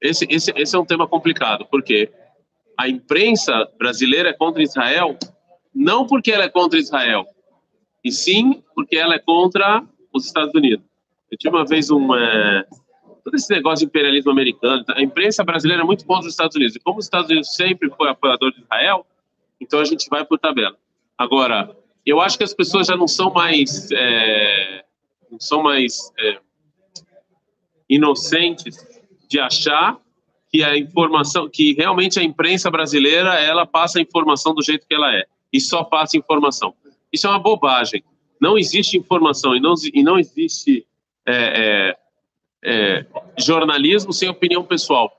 esse 0.00 0.24
esse 0.30 0.52
esse 0.54 0.76
é 0.76 0.78
um 0.78 0.86
tema 0.86 1.08
complicado 1.08 1.66
porque 1.66 2.10
a 2.78 2.88
imprensa 2.88 3.68
brasileira 3.76 4.28
é 4.28 4.32
contra 4.32 4.62
Israel 4.62 5.18
não 5.74 6.06
porque 6.06 6.30
ela 6.30 6.44
é 6.44 6.48
contra 6.48 6.78
Israel 6.78 7.26
e 8.04 8.12
sim 8.12 8.62
porque 8.72 8.96
ela 8.96 9.16
é 9.16 9.18
contra 9.18 9.84
os 10.12 10.24
Estados 10.24 10.54
Unidos. 10.54 10.86
Eu 11.30 11.36
tive 11.36 11.56
uma 11.56 11.66
vez 11.66 11.90
um 11.90 12.14
é, 12.14 12.64
todo 13.24 13.34
esse 13.34 13.52
negócio 13.52 13.84
de 13.84 13.86
imperialismo 13.86 14.30
americano, 14.30 14.84
a 14.88 15.02
imprensa 15.02 15.42
brasileira 15.44 15.82
é 15.82 15.84
muito 15.84 16.06
contra 16.06 16.26
os 16.26 16.32
Estados 16.32 16.54
Unidos. 16.56 16.76
E 16.76 16.80
como 16.80 16.98
os 16.98 17.04
Estados 17.04 17.28
Unidos 17.28 17.54
sempre 17.54 17.90
foi 17.90 18.08
apoiador 18.08 18.52
de 18.52 18.60
Israel, 18.60 19.04
então 19.60 19.80
a 19.80 19.84
gente 19.84 20.08
vai 20.08 20.24
por 20.24 20.38
tabela. 20.38 20.76
Agora, 21.16 21.76
eu 22.06 22.20
acho 22.20 22.38
que 22.38 22.44
as 22.44 22.54
pessoas 22.54 22.86
já 22.86 22.96
não 22.96 23.08
são 23.08 23.32
mais, 23.32 23.90
é, 23.90 24.84
não 25.30 25.40
são 25.40 25.62
mais 25.62 26.12
é, 26.18 26.38
inocentes 27.88 28.78
de 29.28 29.40
achar 29.40 29.98
que 30.50 30.62
a 30.62 30.76
informação, 30.76 31.48
que 31.48 31.74
realmente 31.74 32.18
a 32.18 32.22
imprensa 32.22 32.70
brasileira 32.70 33.34
ela 33.34 33.66
passa 33.66 33.98
a 33.98 34.02
informação 34.02 34.54
do 34.54 34.62
jeito 34.62 34.86
que 34.86 34.94
ela 34.94 35.14
é 35.14 35.24
e 35.52 35.60
só 35.60 35.84
passa 35.84 36.16
informação. 36.16 36.74
Isso 37.12 37.26
é 37.26 37.30
uma 37.30 37.38
bobagem. 37.38 38.02
Não 38.40 38.56
existe 38.56 38.96
informação 38.96 39.54
e 39.54 39.60
não, 39.60 39.74
e 39.92 40.02
não 40.02 40.18
existe 40.18 40.86
é, 41.26 41.94
é, 41.94 41.96
é, 42.64 43.06
jornalismo 43.38 44.12
sem 44.12 44.28
opinião 44.28 44.64
pessoal. 44.64 45.12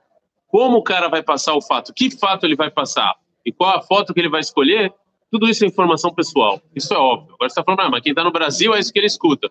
Como 0.48 0.78
o 0.78 0.82
cara 0.82 1.08
vai 1.08 1.22
passar 1.22 1.54
o 1.54 1.62
fato? 1.62 1.92
Que 1.94 2.10
fato 2.10 2.44
ele 2.44 2.56
vai 2.56 2.70
passar? 2.70 3.14
E 3.44 3.52
qual 3.52 3.76
a 3.76 3.82
foto 3.82 4.12
que 4.12 4.20
ele 4.20 4.28
vai 4.28 4.40
escolher? 4.40 4.92
Tudo 5.30 5.48
isso 5.48 5.64
é 5.64 5.68
informação 5.68 6.12
pessoal. 6.12 6.60
Isso 6.74 6.92
é 6.92 6.98
óbvio. 6.98 7.34
Agora 7.34 7.48
você 7.48 7.60
está 7.60 7.62
falando, 7.62 7.80
ah, 7.80 7.90
mas 7.90 8.02
quem 8.02 8.10
está 8.10 8.24
no 8.24 8.32
Brasil 8.32 8.74
é 8.74 8.80
isso 8.80 8.92
que 8.92 8.98
ele 8.98 9.06
escuta. 9.06 9.50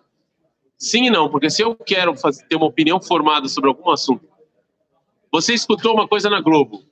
Sim 0.76 1.06
e 1.06 1.10
não, 1.10 1.28
porque 1.28 1.50
se 1.50 1.62
eu 1.62 1.74
quero 1.74 2.14
fazer, 2.16 2.46
ter 2.46 2.56
uma 2.56 2.66
opinião 2.66 3.00
formada 3.00 3.48
sobre 3.48 3.68
algum 3.68 3.90
assunto, 3.90 4.26
você 5.32 5.54
escutou 5.54 5.94
uma 5.94 6.08
coisa 6.08 6.28
na 6.28 6.40
Globo. 6.40 6.84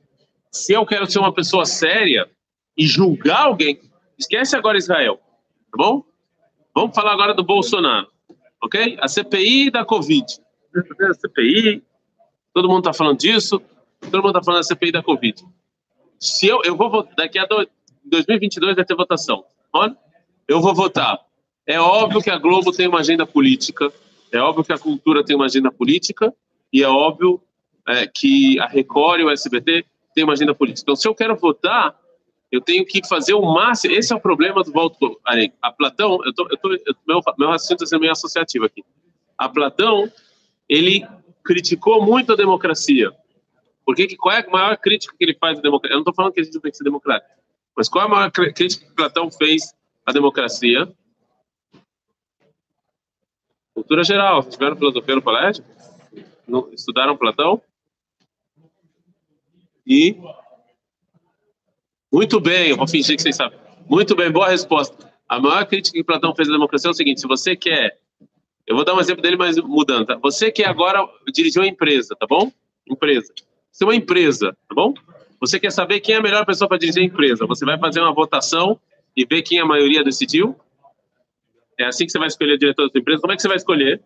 Se 0.51 0.73
eu 0.73 0.87
quero 0.87 1.11
ser 1.11 1.19
uma 1.19 1.33
pessoa 1.33 1.67
séria 1.67 2.29
e 2.77 2.87
julgar 2.87 3.47
alguém, 3.47 3.81
esquece 4.19 4.57
agora 4.57 4.79
Israel, 4.79 5.21
tá 5.71 5.77
bom? 5.77 6.05
Vamos 6.75 6.95
falar 6.95 7.13
agora 7.13 7.35
do 7.35 7.43
Bolsonaro, 7.43 8.07
ok? 8.63 8.97
A 9.01 9.09
CPI 9.09 9.71
da 9.71 9.85
Covid. 9.85 10.25
A 10.75 11.15
CPI, 11.15 11.83
todo 12.55 12.69
mundo 12.69 12.81
está 12.81 12.93
falando 12.93 13.19
disso, 13.19 13.61
todo 14.01 14.23
mundo 14.23 14.29
está 14.29 14.43
falando 14.43 14.61
da 14.61 14.69
CPI 14.69 14.93
da 14.93 15.03
Covid. 15.03 15.45
Se 16.21 16.47
eu, 16.47 16.63
eu 16.65 16.77
vou 16.77 16.91
votar, 16.91 17.15
daqui 17.17 17.39
a 17.39 17.47
do, 17.47 17.69
2022 18.05 18.77
vai 18.77 18.85
ter 18.85 18.95
votação. 18.95 19.45
Olha, 19.73 19.97
eu 20.47 20.61
vou 20.61 20.75
votar. 20.75 21.19
É 21.67 21.79
óbvio 21.79 22.23
que 22.23 22.31
a 22.31 22.39
Globo 22.39 22.73
tem 22.73 22.89
uma 22.89 23.01
agenda 23.01 23.27
política, 23.27 23.93
é 24.33 24.39
óbvio 24.39 24.65
que 24.65 24.73
a 24.73 24.79
cultura 24.79 25.25
tem 25.25 25.37
uma 25.37 25.45
agenda 25.45 25.71
política, 25.71 26.33
e 26.73 26.83
é 26.83 26.89
óbvio 26.89 27.43
é, 27.89 28.07
que 28.07 28.61
a 28.61 28.67
Record 28.67 29.21
e 29.21 29.25
o 29.25 29.31
SBT 29.31 29.85
têm 30.15 30.25
uma 30.25 30.35
agenda 30.35 30.55
política. 30.55 30.83
Então, 30.83 30.97
se 30.97 31.09
eu 31.09 31.15
quero 31.15 31.35
votar, 31.37 31.99
eu 32.53 32.61
tenho 32.61 32.85
que 32.85 33.07
fazer 33.07 33.35
o 33.35 33.43
máximo. 33.43 33.95
Esse 33.95 34.13
é 34.13 34.17
o 34.17 34.21
problema 34.21 34.63
do 34.63 34.71
voto. 34.71 35.19
A 35.63 35.73
Platão, 35.73 36.19
eu 36.25 36.35
tô, 36.35 36.49
eu 36.51 36.57
tô, 36.57 36.73
eu, 36.73 36.95
meu, 37.07 37.21
meu 37.39 37.49
raciocínio 37.49 37.77
está 37.77 37.87
sendo 37.87 38.01
meio 38.01 38.13
associativo 38.13 38.67
aqui. 38.67 38.85
A 39.37 39.49
Platão 39.49 40.11
ele 40.69 41.07
criticou 41.43 42.05
muito 42.05 42.33
a 42.33 42.37
democracia. 42.37 43.11
Porque 43.87 44.15
qual 44.17 44.37
é 44.37 44.45
a 44.47 44.51
maior 44.51 44.77
crítica 44.77 45.15
que 45.17 45.25
ele 45.25 45.35
faz 45.35 45.59
à 45.59 45.63
democracia? 45.63 45.95
Eu 45.95 45.97
não 45.97 46.03
estou 46.03 46.15
falando 46.15 46.33
que 46.35 46.41
a 46.41 46.45
gente 46.45 46.61
tem 46.61 46.71
que 46.71 46.77
ser 46.77 46.85
democrático, 46.85 47.33
mas 47.75 47.89
qual 47.89 48.05
é 48.05 48.07
a 48.07 48.11
maior 48.11 48.31
crítica 48.31 48.85
que 48.85 48.95
Platão 48.95 49.31
fez 49.31 49.73
à 50.05 50.13
democracia? 50.13 50.93
Cultura 53.73 54.05
geral. 54.05 54.43
Vocês 54.43 54.57
tiveram 54.57 54.77
filosofia 54.77 55.15
no 55.15 55.23
colégio? 55.23 55.65
Estudaram 56.73 57.17
Platão? 57.17 57.63
E 59.89 60.15
muito 62.13 62.39
bem, 62.39 62.69
eu 62.69 62.77
vou 62.77 62.87
fingir 62.87 63.17
que 63.17 63.23
vocês 63.23 63.37
sabem. 63.37 63.59
Muito 63.89 64.15
bem, 64.15 64.31
boa 64.31 64.49
resposta. 64.49 65.11
A 65.27 65.41
maior 65.41 65.65
crítica 65.65 65.97
que 65.97 66.05
Platão 66.05 66.35
fez 66.35 66.47
à 66.49 66.53
democracia 66.53 66.89
é 66.89 66.93
o 66.93 66.95
seguinte: 66.95 67.23
se 67.23 67.27
você 67.27 67.57
quer, 67.57 67.99
eu 68.67 68.77
vou 68.77 68.85
dar 68.85 68.95
um 68.95 69.01
exemplo 69.01 69.23
dele, 69.23 69.37
mas 69.37 69.57
mudando, 69.57 70.05
tá? 70.05 70.17
Você 70.17 70.53
quer 70.53 70.69
agora 70.69 71.03
dirigir 71.33 71.63
uma 71.63 71.67
empresa, 71.67 72.15
tá 72.21 72.27
bom? 72.27 72.53
Empresa. 72.87 73.33
Você 73.73 73.85
é 73.85 73.87
uma 73.87 73.95
empresa, 73.95 74.55
tá 74.69 74.75
bom? 74.75 74.93
Você 75.41 75.59
quer 75.59 75.71
saber 75.71 76.01
quem 76.01 76.17
é 76.17 76.19
a 76.19 76.23
melhor 76.23 76.45
pessoa 76.45 76.69
para 76.69 76.77
dirigir 76.77 77.03
a 77.03 77.07
empresa? 77.07 77.47
Você 77.47 77.65
vai 77.65 77.79
fazer 77.79 78.01
uma 78.01 78.13
votação 78.13 78.79
e 79.17 79.25
ver 79.25 79.41
quem 79.41 79.59
a 79.59 79.65
maioria 79.65 80.05
decidiu? 80.05 80.55
É 81.79 81.87
assim 81.87 82.05
que 82.05 82.13
você 82.13 82.19
vai 82.19 82.29
escolher 82.29 82.55
o 82.55 82.59
diretor 82.59 82.87
da 82.87 82.91
sua 82.91 83.01
empresa? 83.01 83.21
Como 83.21 83.33
é 83.33 83.37
que 83.37 83.43
você 83.43 83.49
vai 83.49 83.57
escolher? 83.57 84.03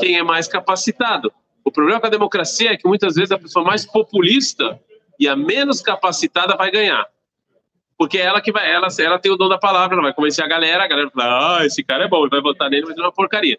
Quem 0.00 0.18
é 0.18 0.22
mais 0.22 0.46
capacitado. 0.46 1.32
O 1.66 1.70
problema 1.70 2.00
com 2.00 2.06
a 2.06 2.10
democracia 2.10 2.70
é 2.70 2.76
que 2.78 2.88
muitas 2.88 3.16
vezes 3.16 3.30
a 3.30 3.38
pessoa 3.38 3.62
mais 3.62 3.84
populista 3.84 4.80
e 5.20 5.28
a 5.28 5.36
menos 5.36 5.82
capacitada 5.82 6.56
vai 6.56 6.70
ganhar 6.70 7.06
porque 7.98 8.18
ela 8.18 8.40
que 8.40 8.52
vai, 8.52 8.70
ela, 8.70 8.88
ela 8.98 9.18
tem 9.18 9.32
o 9.32 9.36
dom 9.36 9.48
da 9.48 9.58
palavra, 9.58 9.94
ela 9.94 10.02
vai 10.02 10.12
convencer 10.12 10.44
a 10.44 10.48
galera, 10.48 10.84
a 10.84 10.86
galera 10.86 11.10
vai 11.12 11.24
falar, 11.24 11.60
ah, 11.60 11.66
esse 11.66 11.82
cara 11.82 12.04
é 12.04 12.08
bom, 12.08 12.20
ele 12.20 12.30
vai 12.30 12.42
votar 12.42 12.68
nele, 12.68 12.86
mas 12.86 12.96
é 12.96 13.00
uma 13.00 13.12
porcaria. 13.12 13.58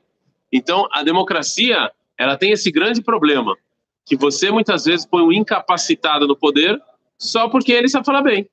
Então, 0.51 0.87
a 0.91 1.03
democracia, 1.03 1.91
ela 2.17 2.37
tem 2.37 2.51
esse 2.51 2.71
grande 2.71 3.01
problema, 3.01 3.57
que 4.05 4.15
você 4.15 4.51
muitas 4.51 4.85
vezes 4.85 5.05
põe 5.05 5.23
um 5.23 5.31
incapacitado 5.31 6.27
no 6.27 6.35
poder 6.35 6.79
só 7.17 7.49
porque 7.49 7.71
ele 7.71 7.89
sabe 7.89 8.05
falar 8.05 8.21
bem. 8.21 8.47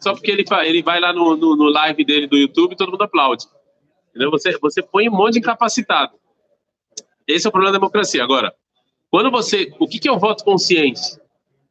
Só 0.00 0.12
porque 0.12 0.30
ele, 0.30 0.44
ele 0.64 0.82
vai 0.82 1.00
lá 1.00 1.12
no, 1.12 1.36
no, 1.36 1.56
no 1.56 1.68
live 1.68 2.04
dele 2.04 2.26
do 2.26 2.36
YouTube 2.36 2.72
e 2.72 2.76
todo 2.76 2.92
mundo 2.92 3.02
aplaude. 3.02 3.44
Entendeu? 4.10 4.30
Você, 4.30 4.56
você 4.58 4.82
põe 4.82 5.08
um 5.08 5.12
monte 5.12 5.34
de 5.34 5.38
incapacitado. 5.40 6.12
Esse 7.26 7.46
é 7.46 7.48
o 7.48 7.52
problema 7.52 7.72
da 7.72 7.78
democracia. 7.78 8.22
Agora, 8.22 8.54
quando 9.10 9.30
você. 9.30 9.72
O 9.78 9.86
que, 9.86 10.08
é 10.08 10.12
o 10.12 10.18
voto 10.18 10.44
consciente? 10.44 11.18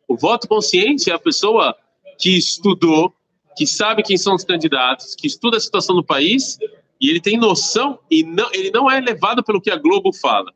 O 0.08 0.16
voto 0.16 0.48
consciente 0.48 1.10
é 1.10 1.14
a 1.14 1.20
pessoa 1.20 1.76
que 2.18 2.38
estudou, 2.38 3.14
que 3.56 3.68
sabe 3.68 4.04
quem 4.04 4.18
são 4.18 4.36
os 4.36 4.44
candidatos, 4.44 5.16
que 5.16 5.28
estuda 5.28 5.58
a 5.58 5.60
situação 5.60 5.96
do 5.96 6.04
país 6.04 6.58
e 7.00 7.10
ele 7.10 7.22
tem 7.22 7.38
noção 7.38 8.00
e 8.10 8.24
não, 8.24 8.50
ele 8.54 8.72
não 8.72 8.90
é 8.90 9.00
levado 9.00 9.44
pelo 9.44 9.62
que 9.62 9.70
a 9.70 9.76
Globo 9.76 10.12
fala. 10.14 10.54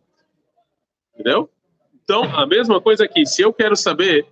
Entendeu? 1.14 1.50
Então, 2.04 2.24
a 2.24 2.46
mesma 2.46 2.82
coisa 2.82 3.06
aqui, 3.06 3.26
se 3.26 3.42
eu 3.42 3.54
quero 3.54 3.76
saber, 3.76 4.26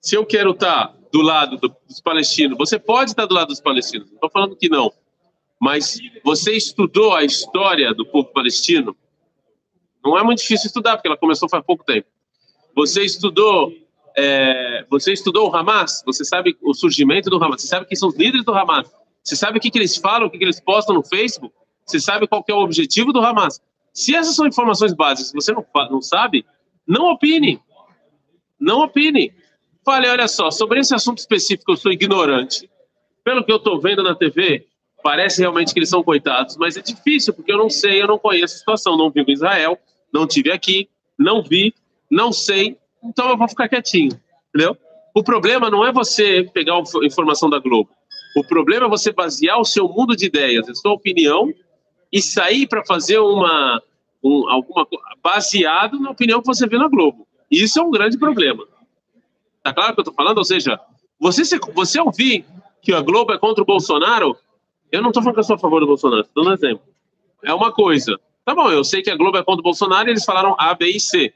se 0.00 0.16
eu 0.16 0.26
quero 0.26 0.50
estar 0.50 0.94
do 1.12 1.22
lado 1.22 1.56
dos 1.56 2.00
palestinos, 2.00 2.58
você 2.58 2.78
pode 2.78 3.10
estar 3.10 3.26
do 3.26 3.34
lado 3.34 3.48
dos 3.48 3.60
palestinos, 3.60 4.10
estou 4.10 4.30
falando 4.30 4.56
que 4.56 4.68
não, 4.68 4.92
mas 5.60 5.98
você 6.24 6.56
estudou 6.56 7.14
a 7.14 7.22
história 7.22 7.94
do 7.94 8.04
povo 8.04 8.28
palestino? 8.32 8.96
Não 10.04 10.18
é 10.18 10.22
muito 10.22 10.38
difícil 10.38 10.66
estudar, 10.66 10.96
porque 10.96 11.08
ela 11.08 11.16
começou 11.16 11.48
faz 11.48 11.64
pouco 11.64 11.84
tempo. 11.84 12.08
Você 12.74 13.02
estudou 13.02 13.72
é, 14.16 14.84
você 14.90 15.12
estudou 15.12 15.50
o 15.50 15.56
Hamas? 15.56 16.02
Você 16.04 16.24
sabe 16.24 16.56
o 16.60 16.74
surgimento 16.74 17.30
do 17.30 17.42
Hamas? 17.42 17.62
Você 17.62 17.66
sabe 17.66 17.86
quem 17.86 17.96
são 17.96 18.08
os 18.08 18.16
líderes 18.16 18.44
do 18.44 18.52
Hamas? 18.52 18.90
Você 19.22 19.36
sabe 19.36 19.58
o 19.58 19.60
que, 19.60 19.70
que 19.70 19.78
eles 19.78 19.96
falam, 19.96 20.26
o 20.26 20.30
que, 20.30 20.38
que 20.38 20.44
eles 20.44 20.60
postam 20.60 20.94
no 20.94 21.02
Facebook? 21.02 21.54
Você 21.86 22.00
sabe 22.00 22.26
qual 22.26 22.44
é 22.46 22.54
o 22.54 22.58
objetivo 22.58 23.12
do 23.12 23.20
Hamas? 23.20 23.60
Se 23.92 24.14
essas 24.14 24.34
são 24.34 24.46
informações 24.46 24.92
básicas 24.92 25.32
você 25.32 25.52
não, 25.52 25.64
não 25.90 26.02
sabe, 26.02 26.44
não 26.86 27.10
opine. 27.10 27.60
Não 28.58 28.80
opine. 28.80 29.32
Fale, 29.84 30.08
olha 30.08 30.28
só, 30.28 30.50
sobre 30.50 30.80
esse 30.80 30.94
assunto 30.94 31.18
específico 31.18 31.72
eu 31.72 31.76
sou 31.76 31.92
ignorante. 31.92 32.70
Pelo 33.24 33.44
que 33.44 33.52
eu 33.52 33.56
estou 33.56 33.80
vendo 33.80 34.02
na 34.02 34.14
TV, 34.14 34.66
parece 35.02 35.40
realmente 35.40 35.72
que 35.72 35.78
eles 35.78 35.88
são 35.88 36.02
coitados, 36.02 36.56
mas 36.56 36.76
é 36.76 36.82
difícil, 36.82 37.34
porque 37.34 37.52
eu 37.52 37.58
não 37.58 37.68
sei, 37.68 38.00
eu 38.00 38.06
não 38.06 38.18
conheço 38.18 38.54
a 38.54 38.58
situação. 38.58 38.96
Não 38.96 39.10
vivo 39.10 39.30
em 39.30 39.34
Israel, 39.34 39.78
não 40.12 40.26
tive 40.26 40.50
aqui, 40.52 40.88
não 41.18 41.42
vi, 41.42 41.74
não 42.10 42.32
sei, 42.32 42.76
então 43.02 43.28
eu 43.30 43.36
vou 43.36 43.48
ficar 43.48 43.68
quietinho, 43.68 44.20
entendeu? 44.48 44.76
O 45.14 45.22
problema 45.22 45.70
não 45.70 45.86
é 45.86 45.92
você 45.92 46.48
pegar 46.52 46.74
a 46.74 47.06
informação 47.06 47.50
da 47.50 47.58
Globo. 47.58 47.90
O 48.36 48.44
problema 48.44 48.86
é 48.86 48.88
você 48.88 49.12
basear 49.12 49.58
o 49.58 49.64
seu 49.64 49.88
mundo 49.88 50.16
de 50.16 50.26
ideias, 50.26 50.68
a 50.68 50.74
sua 50.74 50.92
opinião, 50.92 51.52
e 52.10 52.22
sair 52.22 52.66
para 52.66 52.84
fazer 52.84 53.18
uma 53.18 53.82
um, 54.22 54.48
alguma 54.48 54.86
baseado 55.22 55.98
na 55.98 56.10
opinião 56.10 56.40
que 56.40 56.46
você 56.46 56.66
vê 56.66 56.78
na 56.78 56.88
Globo. 56.88 57.26
Isso 57.50 57.78
é 57.78 57.82
um 57.82 57.90
grande 57.90 58.16
problema. 58.16 58.64
Tá 59.62 59.72
claro 59.72 59.92
o 59.92 59.94
que 59.94 60.00
eu 60.00 60.02
estou 60.02 60.14
falando? 60.14 60.38
Ou 60.38 60.44
seja, 60.44 60.78
você, 61.18 61.42
você 61.74 62.00
ouvir 62.00 62.44
que 62.80 62.92
a 62.92 63.00
Globo 63.00 63.32
é 63.32 63.38
contra 63.38 63.62
o 63.62 63.66
Bolsonaro, 63.66 64.36
eu 64.90 65.02
não 65.02 65.10
estou 65.10 65.22
falando 65.22 65.34
que 65.34 65.40
eu 65.40 65.44
sou 65.44 65.56
a 65.56 65.58
favor 65.58 65.80
do 65.80 65.86
Bolsonaro, 65.86 66.22
estou 66.22 66.42
dando 66.42 66.52
um 66.52 66.54
exemplo. 66.54 66.82
É 67.42 67.52
uma 67.52 67.72
coisa. 67.72 68.18
Tá 68.44 68.54
bom, 68.54 68.70
eu 68.70 68.82
sei 68.82 69.02
que 69.02 69.10
a 69.10 69.16
Globo 69.16 69.38
é 69.38 69.44
contra 69.44 69.60
o 69.60 69.62
Bolsonaro 69.62 70.08
e 70.08 70.12
eles 70.12 70.24
falaram 70.24 70.56
A, 70.58 70.74
B 70.74 70.86
e 70.86 71.00
C. 71.00 71.32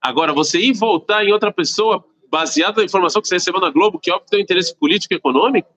Agora, 0.00 0.32
você 0.32 0.58
ir 0.58 0.72
voltar 0.72 1.24
em 1.24 1.32
outra 1.32 1.52
pessoa 1.52 2.04
baseado 2.28 2.78
na 2.78 2.84
informação 2.84 3.22
que 3.22 3.28
você 3.28 3.36
recebeu 3.36 3.60
na 3.60 3.70
Globo, 3.70 4.00
que 4.00 4.10
é 4.10 4.14
óbvio 4.14 4.28
tem 4.28 4.40
um 4.40 4.42
interesse 4.42 4.74
político 4.74 5.14
e 5.14 5.16
econômico, 5.16 5.68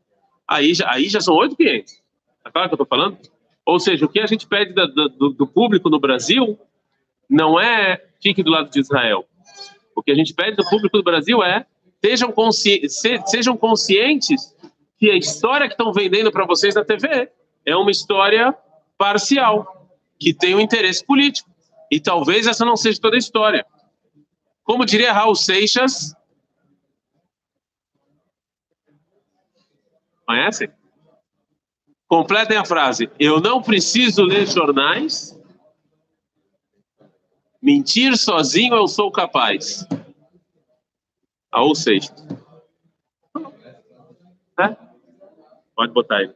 aí 0.48 0.74
já, 0.74 0.92
aí 0.92 1.08
já 1.08 1.22
são 1.22 1.36
oito 1.36 1.56
clientes. 1.56 2.02
Tá 2.44 2.50
claro 2.50 2.70
que 2.70 2.74
eu 2.74 2.84
estou 2.84 2.88
falando? 2.88 3.18
Ou 3.66 3.80
seja, 3.80 4.06
o 4.06 4.10
que 4.10 4.20
a 4.20 4.26
gente 4.26 4.48
pede 4.48 4.74
da, 4.74 4.86
do, 4.86 5.30
do, 5.30 5.48
público 5.48 5.90
no 5.90 6.00
Brasil 6.00 6.58
não 7.30 7.60
é 7.60 8.04
fique 8.22 8.42
do 8.42 8.52
lado 8.52 8.70
de 8.70 8.80
Israel. 8.80 9.26
O 9.96 10.02
que 10.02 10.12
a 10.12 10.16
gente 10.16 10.34
pede 10.34 10.56
do 10.56 10.70
público 10.70 10.98
do 10.98 11.04
Brasil 11.04 11.44
é 11.44 11.66
sejam, 12.04 12.32
consci, 12.32 12.88
se, 12.88 13.20
sejam 13.26 13.58
conscientes 13.58 14.56
que 15.00 15.10
a 15.10 15.16
história 15.16 15.68
que 15.68 15.74
estão 15.74 15.92
vendendo 15.92 16.32
para 16.32 16.46
vocês 16.46 16.76
na 16.76 16.86
TV 16.86 17.30
é 17.66 17.76
uma 17.76 17.90
história 17.92 18.56
parcial, 18.98 19.85
que 20.20 20.34
tem 20.34 20.56
um 20.56 20.60
interesse 20.60 21.06
político. 21.06 21.50
E 21.92 22.00
talvez 22.00 22.48
essa 22.48 22.66
não 22.66 22.76
seja 22.76 23.00
toda 23.00 23.16
a 23.16 23.20
história. 23.20 23.66
Como 24.64 24.86
diria 24.86 25.14
Raul 25.14 25.36
Seixas. 25.36 26.16
Conhece? 30.26 30.72
Completem 32.08 32.58
a 32.58 32.66
frase. 32.66 33.10
Eu 33.20 33.40
não 33.40 33.62
preciso 33.62 34.24
ler 34.24 34.48
jornais. 34.48 35.40
Mentir 37.62 38.18
sozinho 38.18 38.76
eu 38.76 38.88
sou 38.88 39.12
capaz. 39.12 39.86
Raul 41.54 41.76
Seixas. 41.76 42.26
É? 44.60 44.76
Pode 45.76 45.94
botar 45.94 46.18
aí. 46.18 46.34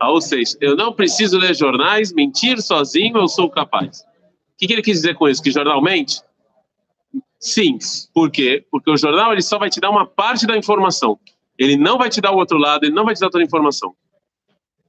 Raul 0.00 0.20
Seixas. 0.20 0.56
Eu 0.60 0.76
não 0.76 0.92
preciso 0.92 1.38
ler 1.38 1.54
jornais. 1.54 2.12
Mentir 2.12 2.60
sozinho 2.60 3.16
eu 3.16 3.28
sou 3.28 3.50
capaz. 3.50 4.00
O 4.00 4.58
que, 4.58 4.66
que 4.66 4.72
ele 4.72 4.82
quis 4.82 4.98
dizer 4.98 5.14
com 5.14 5.28
isso? 5.28 5.42
Que 5.42 5.50
jornal 5.50 5.82
mente? 5.82 6.20
Sim. 7.38 7.78
Por 8.14 8.30
quê? 8.30 8.64
Porque 8.70 8.90
o 8.90 8.96
jornal 8.96 9.32
ele 9.32 9.42
só 9.42 9.58
vai 9.58 9.70
te 9.70 9.80
dar 9.80 9.90
uma 9.90 10.06
parte 10.06 10.46
da 10.46 10.56
informação. 10.56 11.18
Ele 11.58 11.76
não 11.76 11.98
vai 11.98 12.08
te 12.08 12.20
dar 12.20 12.32
o 12.32 12.36
outro 12.36 12.58
lado, 12.58 12.84
ele 12.84 12.94
não 12.94 13.04
vai 13.04 13.14
te 13.14 13.20
dar 13.20 13.30
toda 13.30 13.42
a 13.42 13.46
informação. 13.46 13.94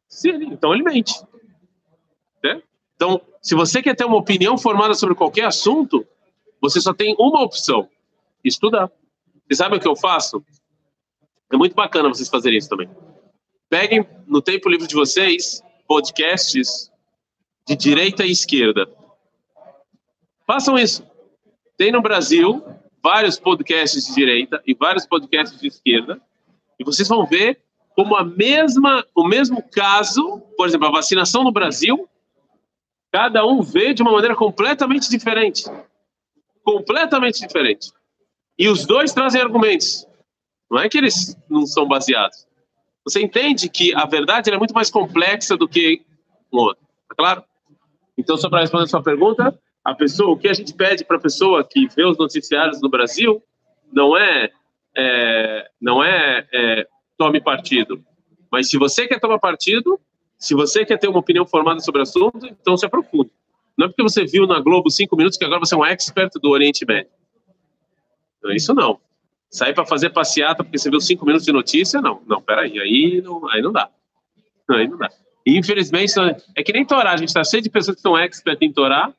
Sim, 0.08 0.52
então 0.52 0.74
ele 0.74 0.84
mente. 0.84 1.14
Né? 2.44 2.62
Então, 2.96 3.22
se 3.42 3.56
você 3.56 3.82
quer 3.82 3.96
ter 3.96 4.06
uma 4.06 4.18
opinião 4.18 4.58
formada 4.58 4.94
sobre 4.94 5.16
qualquer 5.16 5.46
assunto, 5.46 6.06
você 6.62 6.82
só 6.82 6.94
tem 6.94 7.16
uma 7.20 7.42
opção: 7.42 7.88
estudar. 8.44 8.92
Vocês 9.48 9.58
sabem 9.58 9.78
o 9.78 9.82
que 9.82 9.88
eu 9.88 9.96
faço? 9.96 10.44
É 11.52 11.56
muito 11.56 11.76
bacana 11.76 12.10
vocês 12.10 12.28
fazerem 12.28 12.58
isso 12.58 12.70
também. 12.70 12.90
Peguem 13.70 14.08
no 14.26 14.42
tempo 14.42 14.70
livre 14.70 14.88
de 14.88 14.96
vocês 14.96 15.62
podcasts 15.88 16.92
de 17.68 17.76
direita 17.76 18.26
e 18.26 18.32
esquerda. 18.32 18.88
Façam 20.46 20.78
isso. 20.78 21.06
Tem 21.78 21.92
no 21.92 22.02
Brasil 22.02 22.64
vários 23.04 23.38
podcasts 23.38 24.08
de 24.08 24.16
direita 24.16 24.62
e 24.66 24.74
vários 24.74 25.06
podcasts 25.06 25.60
de 25.60 25.68
esquerda, 25.68 26.22
e 26.80 26.84
vocês 26.84 27.08
vão 27.08 27.26
ver 27.26 27.62
como 27.96 28.16
a 28.16 28.24
mesma, 28.24 29.06
o 29.16 29.28
mesmo 29.28 29.64
caso, 29.72 30.40
por 30.56 30.68
exemplo, 30.68 30.88
a 30.88 30.92
vacinação 30.92 31.44
no 31.44 31.52
Brasil, 31.52 32.08
cada 33.12 33.46
um 33.46 33.62
vê 33.62 33.94
de 33.94 34.02
uma 34.02 34.12
maneira 34.12 34.36
completamente 34.36 35.10
diferente. 35.10 35.64
Completamente 36.64 37.46
diferente. 37.46 37.92
E 38.58 38.70
os 38.70 38.86
dois 38.86 39.14
trazem 39.14 39.42
argumentos. 39.42 40.06
Não 40.70 40.80
é 40.80 40.88
que 40.88 40.98
eles 40.98 41.36
não 41.50 41.66
são 41.66 41.88
baseados. 41.88 42.47
Você 43.08 43.22
entende 43.22 43.70
que 43.70 43.96
a 43.96 44.06
verdade 44.06 44.52
é 44.52 44.58
muito 44.58 44.74
mais 44.74 44.92
complexa 44.92 45.56
do 45.56 45.66
que 45.66 46.02
o 46.52 46.58
outro. 46.58 46.84
Tá 47.08 47.16
claro? 47.16 47.44
Então, 48.18 48.36
só 48.36 48.50
para 48.50 48.60
responder 48.60 48.84
a 48.84 48.88
sua 48.88 49.02
pergunta, 49.02 49.58
a 49.82 49.96
pessoa, 49.96 50.32
o 50.32 50.38
que 50.38 50.50
a 50.50 50.54
gente 50.54 50.74
pede 50.74 51.06
para 51.06 51.16
a 51.16 51.20
pessoa 51.20 51.64
que 51.64 51.88
vê 51.96 52.04
os 52.04 52.18
noticiários 52.18 52.82
no 52.82 52.90
Brasil 52.90 53.42
não 53.94 54.18
é, 54.18 54.52
é 54.94 55.70
não 55.80 56.04
é, 56.04 56.46
é, 56.52 56.88
tome 57.18 57.40
partido, 57.40 58.04
mas 58.52 58.70
se 58.70 58.78
você 58.78 59.08
quer 59.08 59.22
tomar 59.22 59.40
partido, 59.40 59.98
se 60.38 60.54
você 60.54 60.84
quer 60.84 60.98
ter 60.98 61.08
uma 61.08 61.20
opinião 61.20 61.46
formada 61.46 61.80
sobre 61.80 62.00
o 62.00 62.04
assunto, 62.04 62.46
então 62.46 62.76
se 62.76 62.86
aprofunde. 62.86 63.32
Não 63.78 63.86
é 63.86 63.88
porque 63.88 64.04
você 64.04 64.26
viu 64.26 64.46
na 64.46 64.60
Globo 64.60 64.90
cinco 64.90 65.16
minutos 65.16 65.38
que 65.38 65.46
agora 65.46 65.62
você 65.62 65.76
é 65.76 65.78
um 65.78 65.86
expert 65.86 66.34
do 66.42 66.50
Oriente 66.50 66.86
Médio. 66.86 67.12
Não, 68.44 68.52
isso 68.52 68.74
não. 68.74 69.00
Sair 69.50 69.74
para 69.74 69.86
fazer 69.86 70.10
passeata 70.10 70.64
porque 70.64 70.78
você 70.78 70.90
viu 70.90 71.00
cinco 71.00 71.26
minutos 71.26 71.46
de 71.46 71.52
notícia, 71.52 72.02
não. 72.02 72.22
Não, 72.28 72.42
peraí, 72.42 72.80
aí 72.80 73.22
não, 73.22 73.50
aí 73.50 73.62
não 73.62 73.72
dá. 73.72 73.90
Aí 74.70 74.88
não 74.88 74.98
dá. 74.98 75.10
E, 75.46 75.58
infelizmente, 75.58 76.14
é 76.56 76.62
que 76.62 76.74
nem 76.74 76.86
Torá, 76.86 77.14
a 77.14 77.18
gente 77.18 77.30
está 77.30 77.42
cheio 77.44 77.64
de 77.64 77.70
pessoas 77.70 77.96
que 77.96 78.02
são 78.02 78.18
expert 78.18 78.58
em 78.62 78.74
Torá, 78.74 79.14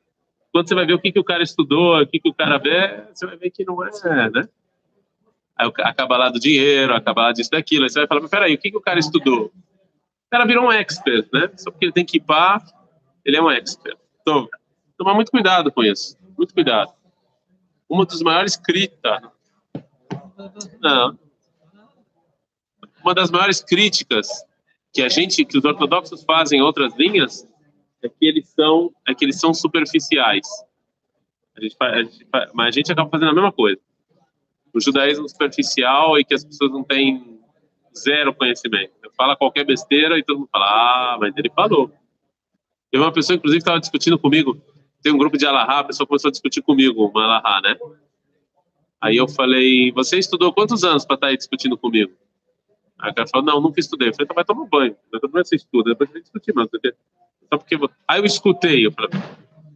quando 0.52 0.68
você 0.68 0.74
vai 0.74 0.84
ver 0.84 0.92
o 0.92 0.98
que, 0.98 1.10
que 1.10 1.18
o 1.18 1.24
cara 1.24 1.42
estudou, 1.42 2.00
o 2.00 2.06
que, 2.06 2.20
que 2.20 2.28
o 2.28 2.34
cara 2.34 2.58
vê, 2.58 3.02
você 3.14 3.26
vai 3.26 3.36
ver 3.38 3.50
que 3.50 3.64
não 3.64 3.82
é, 3.82 3.90
né? 4.30 4.48
Aí 5.56 5.72
acaba 5.78 6.18
lá 6.18 6.28
do 6.28 6.38
dinheiro, 6.38 6.94
acaba 6.94 7.22
lá 7.22 7.32
disso, 7.32 7.50
daquilo, 7.50 7.84
aí 7.84 7.90
você 7.90 8.00
vai 8.00 8.06
falar, 8.06 8.20
mas 8.20 8.30
peraí, 8.30 8.54
o 8.54 8.58
que, 8.58 8.70
que 8.70 8.76
o 8.76 8.80
cara 8.80 8.98
estudou? 8.98 9.46
O 9.46 10.30
cara 10.30 10.44
virou 10.44 10.66
um 10.66 10.72
expert, 10.72 11.26
né? 11.32 11.50
Só 11.56 11.70
porque 11.70 11.86
ele 11.86 11.92
tem 11.92 12.04
que 12.04 12.18
ir 12.18 12.20
para, 12.20 12.62
ele 13.24 13.36
é 13.36 13.42
um 13.42 13.50
expert. 13.50 13.96
Então, 14.20 14.46
tomar 14.98 15.14
muito 15.14 15.30
cuidado 15.30 15.72
com 15.72 15.82
isso, 15.82 16.18
muito 16.36 16.52
cuidado. 16.52 16.92
Uma 17.88 18.04
dos 18.04 18.20
maiores 18.20 18.54
críticas, 18.54 19.22
não, 20.80 21.18
uma 23.02 23.14
das 23.14 23.30
maiores 23.30 23.60
críticas 23.62 24.28
que 24.92 25.02
a 25.02 25.08
gente, 25.08 25.44
que 25.44 25.58
os 25.58 25.64
ortodoxos 25.64 26.22
fazem 26.24 26.60
em 26.60 26.62
outras 26.62 26.94
linhas, 26.96 27.46
é 28.02 28.08
que 28.08 28.26
eles 28.26 28.48
são, 28.48 28.92
é 29.06 29.14
que 29.14 29.24
eles 29.24 29.38
são 29.38 29.52
superficiais. 29.52 30.46
A 31.56 31.60
gente, 31.60 31.76
a 31.80 32.02
gente, 32.02 32.26
mas 32.54 32.66
a 32.66 32.70
gente 32.70 32.92
acaba 32.92 33.10
fazendo 33.10 33.30
a 33.30 33.34
mesma 33.34 33.52
coisa. 33.52 33.80
O 34.72 34.80
judaísmo 34.80 35.28
superficial 35.28 36.18
e 36.18 36.24
que 36.24 36.34
as 36.34 36.44
pessoas 36.44 36.70
não 36.70 36.84
têm 36.84 37.40
zero 37.96 38.34
conhecimento. 38.34 38.92
Fala 39.16 39.36
qualquer 39.36 39.64
besteira 39.64 40.18
e 40.18 40.22
todo 40.22 40.40
mundo 40.40 40.48
fala, 40.52 40.66
ah, 40.66 41.16
mas 41.18 41.36
ele 41.36 41.50
falou. 41.50 41.90
Teve 42.90 43.02
uma 43.02 43.12
pessoa, 43.12 43.36
inclusive, 43.36 43.58
estava 43.58 43.80
discutindo 43.80 44.18
comigo. 44.18 44.60
Tem 45.02 45.12
um 45.12 45.18
grupo 45.18 45.36
de 45.36 45.46
Alahá, 45.46 45.80
a 45.80 45.84
pessoa 45.84 46.06
começou 46.06 46.28
a 46.28 46.32
discutir 46.32 46.62
comigo, 46.62 47.06
uma 47.06 47.24
Alahá, 47.24 47.60
né? 47.62 47.76
Aí 49.00 49.16
eu 49.16 49.28
falei, 49.28 49.92
você 49.92 50.18
estudou 50.18 50.52
quantos 50.52 50.82
anos 50.84 51.04
para 51.04 51.14
estar 51.14 51.26
tá 51.26 51.30
aí 51.30 51.36
discutindo 51.36 51.78
comigo? 51.78 52.12
Aí 52.98 53.12
o 53.12 53.14
cara 53.14 53.28
falou, 53.28 53.46
não, 53.46 53.60
nunca 53.60 53.78
estudei. 53.78 54.08
Eu 54.08 54.12
falei, 54.14 54.24
então 54.24 54.34
vai 54.34 54.44
tomar 54.44 54.66
banho. 54.66 54.96
Depois 55.12 55.48
você 55.48 55.56
estuda, 55.56 55.90
depois 55.90 56.10
você 56.10 56.20
discutir, 56.20 56.52
mano. 56.54 56.68
Só 57.48 57.58
porque... 57.58 57.76
Aí 58.08 58.20
eu 58.20 58.24
escutei, 58.24 58.86
eu 58.86 58.92
falei, 58.92 59.10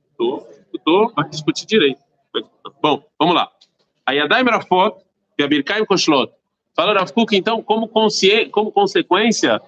escutou, 0.05 0.49
escutou, 0.61 1.13
vai 1.15 1.29
discutir 1.29 1.67
direito. 1.67 2.01
Bom, 2.83 3.05
vamos 3.19 3.35
lá. 3.35 3.51
Aí 4.05 4.19
a 4.19 4.27
Daimrafot, 4.27 4.97
e 5.39 5.43
a 5.43 5.49
Birkaim 5.49 5.85
Koshlot. 5.85 6.33
Fala 6.75 6.95
Rav 6.95 7.11
então, 7.33 7.63
como, 7.63 7.89
como 7.89 8.73
consequência 8.73 9.61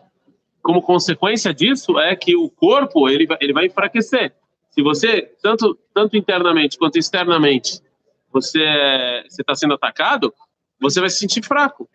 como 0.63 0.81
consequência 0.81 1.53
disso 1.53 1.99
é 1.99 2.17
que 2.17 2.35
o 2.35 2.49
corpo 2.49 3.07
ele 3.07 3.27
vai, 3.27 3.37
ele 3.39 3.53
vai 3.53 3.67
enfraquecer. 3.67 4.35
Se 4.71 4.83
você 4.83 5.31
tanto 5.43 5.79
tanto 5.93 6.17
internamente 6.17 6.79
quanto 6.79 6.97
externamente 6.99 7.83
você 8.35 9.25
está 9.39 9.55
sendo 9.55 9.75
atacado, 9.75 10.33
você 10.81 11.01
vai 11.01 11.09
se 11.09 11.19
sentir 11.19 11.45
fraco. 11.45 11.89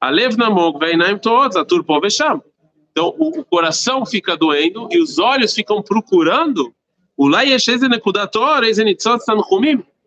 A 0.00 0.10
lev 0.10 0.36
namog 0.36 0.78
veinaim 0.78 1.18
todos, 1.18 1.56
a 1.56 1.64
turpo 1.64 2.00
vecham. 2.00 2.42
Então 2.92 3.14
o, 3.18 3.40
o, 3.40 3.44
coração 3.44 4.06
fica 4.06 4.36
doendo 4.36 4.88
e 4.90 5.00
os 5.00 5.18
olhos 5.18 5.54
ficam 5.54 5.82
procurando. 5.82 6.74
O 7.16 7.30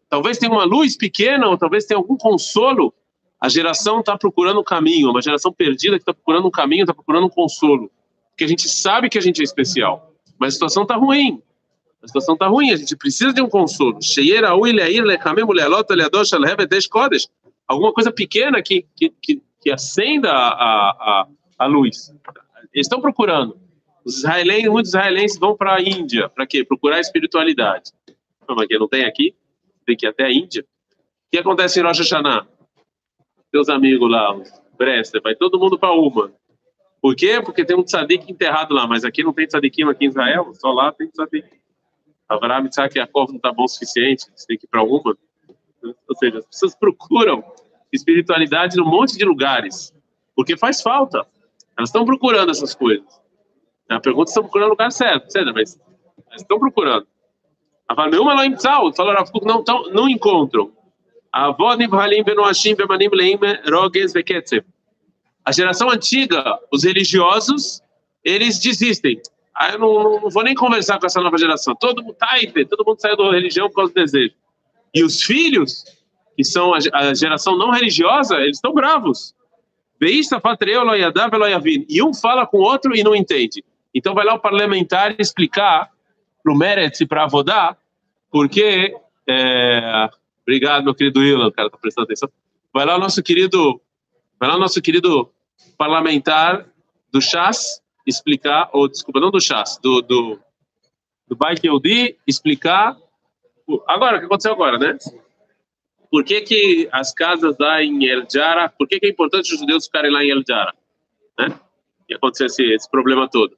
Talvez 0.09 0.39
tenha 0.39 0.51
uma 0.51 0.63
luz 0.63 0.97
pequena 0.97 1.47
ou 1.47 1.57
talvez 1.57 1.85
tenha 1.85 1.97
algum 1.97 2.17
consolo 2.17 2.93
a 3.39 3.47
geração 3.47 4.01
está 4.01 4.17
procurando 4.17 4.59
um 4.59 4.63
caminho, 4.63 5.09
uma 5.09 5.21
geração 5.21 5.53
perdida 5.53 5.95
que 5.95 6.01
está 6.01 6.13
procurando 6.13 6.47
um 6.47 6.51
caminho, 6.51 6.81
está 6.81 6.93
procurando 6.93 7.27
um 7.27 7.29
consolo. 7.29 7.89
Porque 8.31 8.43
a 8.43 8.47
gente 8.47 8.67
sabe 8.67 9.09
que 9.09 9.17
a 9.17 9.21
gente 9.21 9.39
é 9.39 9.43
especial, 9.43 10.13
mas 10.37 10.49
a 10.49 10.51
situação 10.55 10.83
está 10.83 10.95
ruim. 10.95 11.41
A 12.01 12.07
situação 12.07 12.33
está 12.33 12.47
ruim, 12.47 12.71
a 12.71 12.77
gente 12.77 12.95
precisa 12.95 13.33
de 13.33 13.41
um 13.41 13.49
consolo. 13.49 13.99
Alguma 17.67 17.93
coisa 17.93 18.11
pequena 18.11 18.61
que, 18.61 18.85
que, 18.95 19.09
que, 19.21 19.41
que 19.61 19.71
acenda 19.71 20.31
a, 20.31 20.89
a, 20.89 21.27
a 21.57 21.65
luz. 21.65 22.13
Eles 22.73 22.85
estão 22.85 23.01
procurando. 23.01 23.59
Os 24.05 24.19
israelenses, 24.19 24.69
muitos 24.69 24.89
israelenses 24.89 25.37
vão 25.37 25.55
para 25.55 25.75
a 25.75 25.81
Índia. 25.81 26.29
Para 26.29 26.47
quê? 26.47 26.63
Procurar 26.63 26.99
espiritualidade. 26.99 27.91
Mas 28.47 28.67
que 28.67 28.79
não 28.79 28.87
tem 28.87 29.05
aqui? 29.05 29.35
Tem 29.85 29.95
que 29.95 30.05
ir 30.05 30.09
até 30.09 30.23
a 30.23 30.31
Índia. 30.31 30.63
O 30.63 31.31
que 31.31 31.37
acontece 31.37 31.79
em 31.79 31.83
Rosh 31.83 31.99
Hashanah? 31.99 32.47
teus 33.51 33.69
amigos 33.69 34.09
lá, 34.09 34.35
os 34.35 34.49
Brester, 34.77 35.21
vai 35.21 35.35
todo 35.35 35.59
mundo 35.59 35.77
para 35.77 35.91
uma. 35.91 36.31
Por 37.01 37.15
quê? 37.15 37.41
Porque 37.43 37.65
tem 37.65 37.77
um 37.77 37.83
tzadik 37.83 38.31
enterrado 38.31 38.73
lá, 38.73 38.85
mas 38.85 39.03
aqui 39.03 39.23
não 39.23 39.33
tem 39.33 39.47
tzadikim 39.47 39.83
aqui 39.83 40.05
em 40.05 40.09
Israel, 40.09 40.53
só 40.53 40.71
lá 40.71 40.91
tem 40.91 41.09
tzadik. 41.09 41.47
Avraham, 42.29 42.67
Isaac 42.67 42.95
e 42.95 42.99
Yaakov 42.99 43.29
não 43.29 43.37
está 43.37 43.51
bom 43.51 43.63
o 43.63 43.67
suficiente, 43.67 44.27
você 44.35 44.45
tem 44.45 44.57
que 44.57 44.65
ir 44.65 44.69
para 44.69 44.83
uma. 44.83 45.17
Ou 45.83 46.15
seja, 46.17 46.37
as 46.37 46.45
pessoas 46.45 46.75
procuram 46.75 47.43
espiritualidade 47.91 48.77
num 48.77 48.85
monte 48.85 49.17
de 49.17 49.25
lugares, 49.25 49.93
porque 50.35 50.55
faz 50.55 50.81
falta. 50.81 51.25
Elas 51.75 51.89
estão 51.89 52.05
procurando 52.05 52.51
essas 52.51 52.75
coisas. 52.75 53.19
A 53.89 53.99
pergunta 53.99 54.25
é 54.25 54.27
se 54.27 54.31
estão 54.33 54.43
procurando 54.43 54.67
o 54.67 54.71
lugar 54.71 54.91
certo, 54.91 55.31
certo? 55.31 55.51
mas 55.53 55.79
estão 56.35 56.59
procurando. 56.59 57.07
A 57.87 57.95
Valmeuma 57.95 58.35
lá 58.35 58.45
em 58.45 58.53
Tzal, 58.53 58.91
não, 59.43 59.63
não 59.91 60.07
encontram. 60.07 60.71
A 65.43 65.51
geração 65.51 65.89
antiga, 65.89 66.59
os 66.71 66.83
religiosos, 66.83 67.81
eles 68.23 68.59
desistem. 68.59 69.19
Ah, 69.59 69.73
eu 69.73 69.79
não, 69.79 70.21
não, 70.21 70.29
vou 70.29 70.43
nem 70.43 70.55
conversar 70.55 70.99
com 70.99 71.05
essa 71.05 71.19
nova 71.19 71.37
geração. 71.37 71.75
Todo 71.75 72.01
mundo 72.01 72.13
tá 72.13 72.29
aí, 72.31 72.49
todo 72.65 72.85
mundo 72.85 73.01
saiu 73.01 73.17
da 73.17 73.31
religião 73.31 73.67
por 73.67 73.75
causa 73.75 73.93
do 73.93 73.95
desejo. 73.95 74.33
E 74.93 75.03
os 75.03 75.21
filhos, 75.21 75.83
que 76.35 76.43
são 76.43 76.73
a, 76.73 76.77
a 76.93 77.13
geração 77.13 77.57
não 77.57 77.71
religiosa, 77.71 78.37
eles 78.37 78.57
estão 78.57 78.73
bravos. 78.73 79.35
E 80.01 82.01
um 82.01 82.13
fala 82.13 82.47
com 82.47 82.57
o 82.57 82.61
outro 82.61 82.95
e 82.95 83.03
não 83.03 83.13
entende. 83.13 83.65
Então 83.93 84.13
vai 84.13 84.25
lá 84.25 84.35
o 84.35 84.39
parlamentar 84.39 85.13
explicar 85.19 85.89
para 86.41 86.53
o 86.53 86.57
Meretz 86.57 87.01
e 87.01 87.05
para 87.05 87.23
a 87.23 87.25
Avodá 87.25 87.75
porque 88.31 88.95
é, 89.27 90.09
Obrigado, 90.49 90.83
meu 90.83 90.95
querido 90.95 91.23
Ilan, 91.23 91.51
cara 91.51 91.69
tá 91.69 91.77
prestando 91.77 92.05
atenção. 92.05 92.27
Vai 92.73 92.83
lá 92.83 92.95
o 92.95 92.99
nosso 92.99 93.21
querido, 93.21 93.79
vai 94.39 94.49
lá 94.49 94.57
nosso 94.57 94.81
querido 94.81 95.31
parlamentar 95.77 96.65
do 97.11 97.21
Chas 97.21 97.79
explicar, 98.05 98.69
ou 98.73 98.87
desculpa, 98.87 99.19
não 99.19 99.31
do 99.31 99.39
Chas, 99.39 99.77
do, 99.81 100.01
do, 100.01 100.39
do 101.27 101.35
Bike 101.35 101.67
Yehudi, 101.67 102.17
explicar, 102.25 102.97
agora, 103.87 104.17
o 104.17 104.19
que 104.19 104.25
aconteceu 104.25 104.53
agora, 104.53 104.77
né? 104.77 104.97
Por 106.11 106.23
que 106.23 106.41
que 106.41 106.89
as 106.91 107.13
casas 107.13 107.55
lá 107.59 107.83
em 107.83 108.05
El 108.05 108.25
Jara, 108.29 108.69
por 108.69 108.87
que 108.87 108.99
que 108.99 109.05
é 109.05 109.09
importante 109.09 109.53
os 109.53 109.59
judeus 109.59 109.85
ficarem 109.85 110.11
lá 110.11 110.23
em 110.23 110.31
El 110.31 110.43
Jara, 110.47 110.73
né? 111.37 111.59
E 112.09 112.15
aconteceu 112.15 112.47
esse, 112.47 112.63
esse 112.73 112.89
problema 112.89 113.29
todo. 113.29 113.55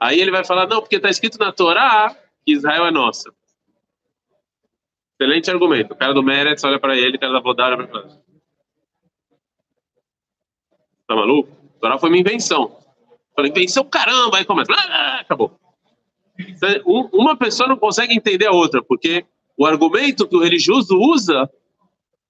Aí 0.00 0.18
ele 0.18 0.30
vai 0.30 0.44
falar, 0.44 0.66
não, 0.66 0.80
porque 0.80 0.96
está 0.96 1.10
escrito 1.10 1.38
na 1.38 1.52
Torá 1.52 2.16
que 2.44 2.52
Israel 2.52 2.86
é 2.86 2.90
nossa. 2.90 3.32
Excelente 5.20 5.50
argumento. 5.50 5.92
O 5.92 5.96
cara 5.96 6.12
do 6.12 6.22
Meretz 6.22 6.64
olha 6.64 6.80
para 6.80 6.96
ele, 6.96 7.16
o 7.16 7.20
cara 7.20 7.32
da 7.32 7.40
Vodar 7.40 7.78
olha 7.78 7.86
para 7.86 8.00
ele. 8.00 8.18
Tá 11.06 11.14
maluco? 11.14 11.50
A 11.76 11.80
Torá 11.80 11.98
foi 11.98 12.08
uma 12.08 12.18
invenção. 12.18 12.81
Falei, 13.34 13.50
invenção, 13.50 13.84
caramba! 13.84 14.38
Aí 14.38 14.44
começa. 14.44 14.72
Ah, 14.72 15.20
acabou. 15.20 15.58
Então, 16.38 17.08
uma 17.12 17.36
pessoa 17.36 17.68
não 17.68 17.76
consegue 17.76 18.14
entender 18.14 18.46
a 18.46 18.52
outra, 18.52 18.82
porque 18.82 19.24
o 19.56 19.66
argumento 19.66 20.26
que 20.26 20.36
o 20.36 20.42
religioso 20.42 20.98
usa, 20.98 21.48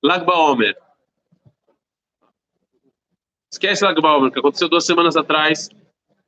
Lagba 0.02 0.34
Omer. 0.34 0.76
Esquece 3.50 3.84
Lagba 3.84 4.16
Omer, 4.16 4.32
que 4.32 4.38
aconteceu 4.38 4.68
duas 4.68 4.84
semanas 4.84 5.16
atrás 5.16 5.68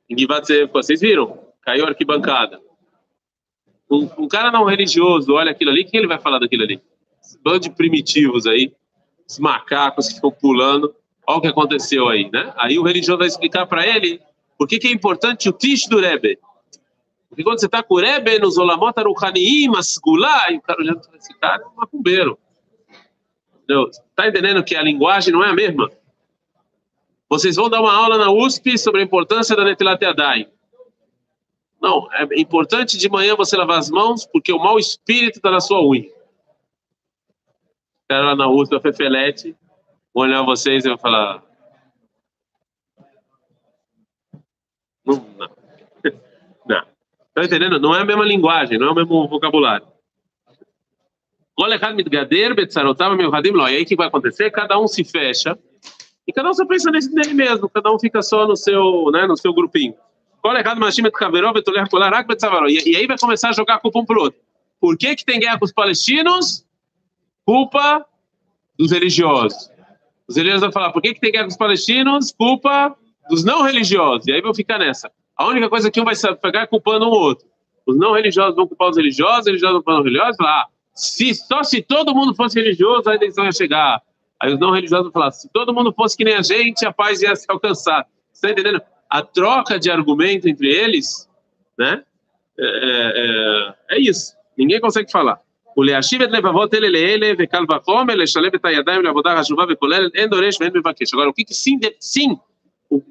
em 0.09 0.17
Givat 0.17 0.47
Vocês 0.71 1.01
viram? 1.01 1.39
Caiu 1.61 1.85
a 1.85 1.89
arquibancada. 1.89 2.61
Um, 3.89 4.09
um, 4.17 4.27
cara 4.27 4.51
não 4.51 4.65
religioso 4.65 5.33
olha 5.33 5.51
aquilo 5.51 5.71
ali, 5.71 5.81
o 5.81 5.85
que 5.85 5.97
ele 5.97 6.07
vai 6.07 6.19
falar 6.19 6.39
daquilo 6.39 6.63
ali? 6.63 6.81
Bando 7.43 7.59
de 7.59 7.69
primitivos 7.69 8.47
aí, 8.47 8.73
os 9.27 9.39
macacos 9.39 10.07
que 10.07 10.15
ficam 10.15 10.31
pulando, 10.31 10.93
olha 11.27 11.37
o 11.37 11.41
que 11.41 11.47
aconteceu 11.47 12.07
aí, 12.07 12.29
né? 12.31 12.53
Aí 12.55 12.79
o 12.79 12.83
religioso 12.83 13.19
vai 13.19 13.27
explicar 13.27 13.65
para 13.65 13.85
ele 13.85 14.21
por 14.57 14.67
que, 14.67 14.79
que 14.79 14.87
é 14.87 14.91
importante 14.91 15.49
o 15.49 15.53
Tish 15.53 15.87
do 15.87 15.99
Rebbe. 15.99 16.39
Porque 17.29 17.43
quando 17.43 17.59
você 17.59 17.65
está 17.65 17.83
com 17.83 17.95
o 17.95 17.99
Rebbe 17.99 18.39
nos 18.39 18.57
Olamot 18.57 18.97
Aruchaniim, 18.97 19.75
Asgulá, 19.75 20.51
e 20.51 20.57
o 20.57 20.61
cara 20.61 20.79
olhando 20.79 21.01
para 21.01 21.17
esse 21.17 21.33
cara 21.37 21.63
é 21.63 21.65
um 21.65 21.75
macumbeiro. 21.75 22.39
Entendeu? 23.63 23.89
Tá 24.15 24.27
entendendo 24.27 24.63
que 24.63 24.75
a 24.75 24.81
linguagem 24.81 25.33
não 25.33 25.43
é 25.43 25.49
a 25.49 25.53
mesma? 25.53 25.91
Vocês 27.27 27.55
vão 27.55 27.69
dar 27.69 27.81
uma 27.81 27.93
aula 27.93 28.17
na 28.17 28.31
USP 28.31 28.77
sobre 28.77 29.01
a 29.01 29.03
importância 29.03 29.55
da 29.55 29.65
Netilat. 29.65 29.99
Não, 31.81 32.07
é 32.13 32.39
importante 32.39 32.97
de 32.97 33.09
manhã 33.09 33.35
você 33.35 33.57
lavar 33.57 33.79
as 33.79 33.89
mãos, 33.89 34.25
porque 34.25 34.53
o 34.53 34.59
mau 34.59 34.79
espírito 34.79 35.37
está 35.37 35.51
na 35.51 35.59
sua 35.59 35.85
unha. 35.85 36.09
Quero 38.07 38.25
lá 38.25 38.35
na 38.35 38.47
USP, 38.47 38.75
da 38.75 38.79
Fefelete, 38.79 39.55
vou 40.13 40.23
olhar 40.23 40.43
vocês 40.43 40.85
e 40.85 40.89
vou 40.89 40.97
falar. 40.97 41.43
Não, 45.05 45.25
não. 45.37 45.49
não. 46.67 46.85
Tá 47.33 47.43
entendendo? 47.43 47.79
Não 47.79 47.95
é 47.95 48.01
a 48.01 48.05
mesma 48.05 48.25
linguagem, 48.25 48.77
não 48.77 48.87
é 48.87 48.91
o 48.91 48.95
mesmo 48.95 49.27
vocabulário. 49.27 49.87
E 53.73 53.77
aí 53.77 53.83
o 53.83 53.85
que 53.85 53.95
vai 53.95 54.07
acontecer? 54.07 54.51
Cada 54.51 54.79
um 54.79 54.87
se 54.87 55.03
fecha 55.03 55.57
e 56.27 56.33
cada 56.33 56.49
um 56.49 56.53
só 56.53 56.65
pensa 56.65 56.91
nele 56.91 57.33
mesmo, 57.33 57.69
cada 57.69 57.93
um 57.93 57.99
fica 57.99 58.21
só 58.21 58.47
no 58.47 58.55
seu, 58.55 59.11
né, 59.11 59.27
no 59.27 59.37
seu 59.37 59.53
grupinho. 59.53 59.95
E 60.43 60.47
aí 62.95 63.07
vai 63.07 63.17
começar 63.17 63.49
a 63.49 63.53
jogar 63.53 63.75
a 63.75 63.79
culpa 63.79 63.99
um 63.99 64.05
pro 64.05 64.21
outro. 64.21 64.39
Por 64.79 64.97
que, 64.97 65.15
que 65.15 65.25
tem 65.25 65.39
guerra 65.39 65.57
com 65.57 65.65
os 65.65 65.73
palestinos? 65.73 66.65
Culpa 67.45 68.05
dos 68.77 68.91
religiosos. 68.91 69.69
Os 70.27 70.35
religiosos 70.35 70.61
vão 70.61 70.71
falar, 70.71 70.91
por 70.91 71.01
que, 71.01 71.13
que 71.13 71.19
tem 71.19 71.31
guerra 71.31 71.45
com 71.45 71.51
os 71.51 71.57
palestinos? 71.57 72.31
Culpa 72.31 72.95
dos 73.28 73.44
não 73.44 73.62
religiosos. 73.62 74.26
E 74.26 74.32
aí 74.32 74.40
vão 74.40 74.54
ficar 74.54 74.78
nessa. 74.78 75.10
A 75.36 75.46
única 75.46 75.68
coisa 75.68 75.90
que 75.90 76.00
um 76.00 76.04
vai 76.04 76.14
pegar 76.40 76.62
é 76.62 76.66
culpando 76.66 77.06
um 77.06 77.10
outro. 77.10 77.46
Os 77.86 77.96
não 77.96 78.12
religiosos 78.12 78.54
vão 78.54 78.66
culpar 78.66 78.90
os 78.90 78.96
religiosos, 78.96 79.40
os 79.40 79.46
religiosos 79.46 79.74
vão 79.74 79.82
culpar 79.82 80.00
os 80.00 80.04
religiosos, 80.04 80.36
falar, 80.36 80.62
ah, 80.62 80.66
se, 80.94 81.34
só 81.34 81.62
se 81.62 81.80
todo 81.82 82.14
mundo 82.14 82.34
fosse 82.34 82.60
religioso, 82.60 83.08
a 83.08 83.14
eleição 83.14 83.44
ia 83.44 83.52
chegar. 83.52 84.02
Aí 84.40 84.52
os 84.52 84.60
não 84.60 84.70
religiosos 84.70 85.04
vão 85.04 85.12
falar, 85.12 85.30
se 85.30 85.48
todo 85.52 85.72
mundo 85.72 85.92
fosse 85.92 86.16
que 86.16 86.24
nem 86.24 86.34
a 86.34 86.42
gente, 86.42 86.84
a 86.84 86.92
paz 86.92 87.22
ia 87.22 87.34
se 87.34 87.46
alcançar. 87.48 88.06
Você 88.32 88.46
está 88.46 88.50
entendendo? 88.50 88.82
A 89.08 89.22
troca 89.22 89.78
de 89.78 89.90
argumento 89.90 90.48
entre 90.48 90.68
eles, 90.68 91.28
né? 91.78 92.02
É, 92.58 93.74
é, 93.88 93.96
é 93.96 94.00
isso. 94.00 94.34
Ninguém 94.56 94.80
consegue 94.80 95.10
falar. 95.10 95.40
ולהשיב 95.76 96.22
את 96.22 96.30
לבבות 96.30 96.74
אלה 96.74 96.88
לאלה, 96.88 97.32
וקל 97.38 97.64
וחומר, 97.70 98.14
לשלב 98.14 98.54
את 98.54 98.64
הידיים 98.64 99.02
לעבודה 99.02 99.40
חשובה 99.40 99.64
וכוללת, 99.70 100.14
אין 100.14 100.30
דורש 100.30 100.60
ואין 100.60 100.72
מבקש. 100.74 101.14
Agora, 101.14 101.28
o 101.30 101.32
que, 101.32 101.44
que 101.44 101.54
sim, 101.54 101.78
sim, 102.00 102.36
o, 102.89 103.01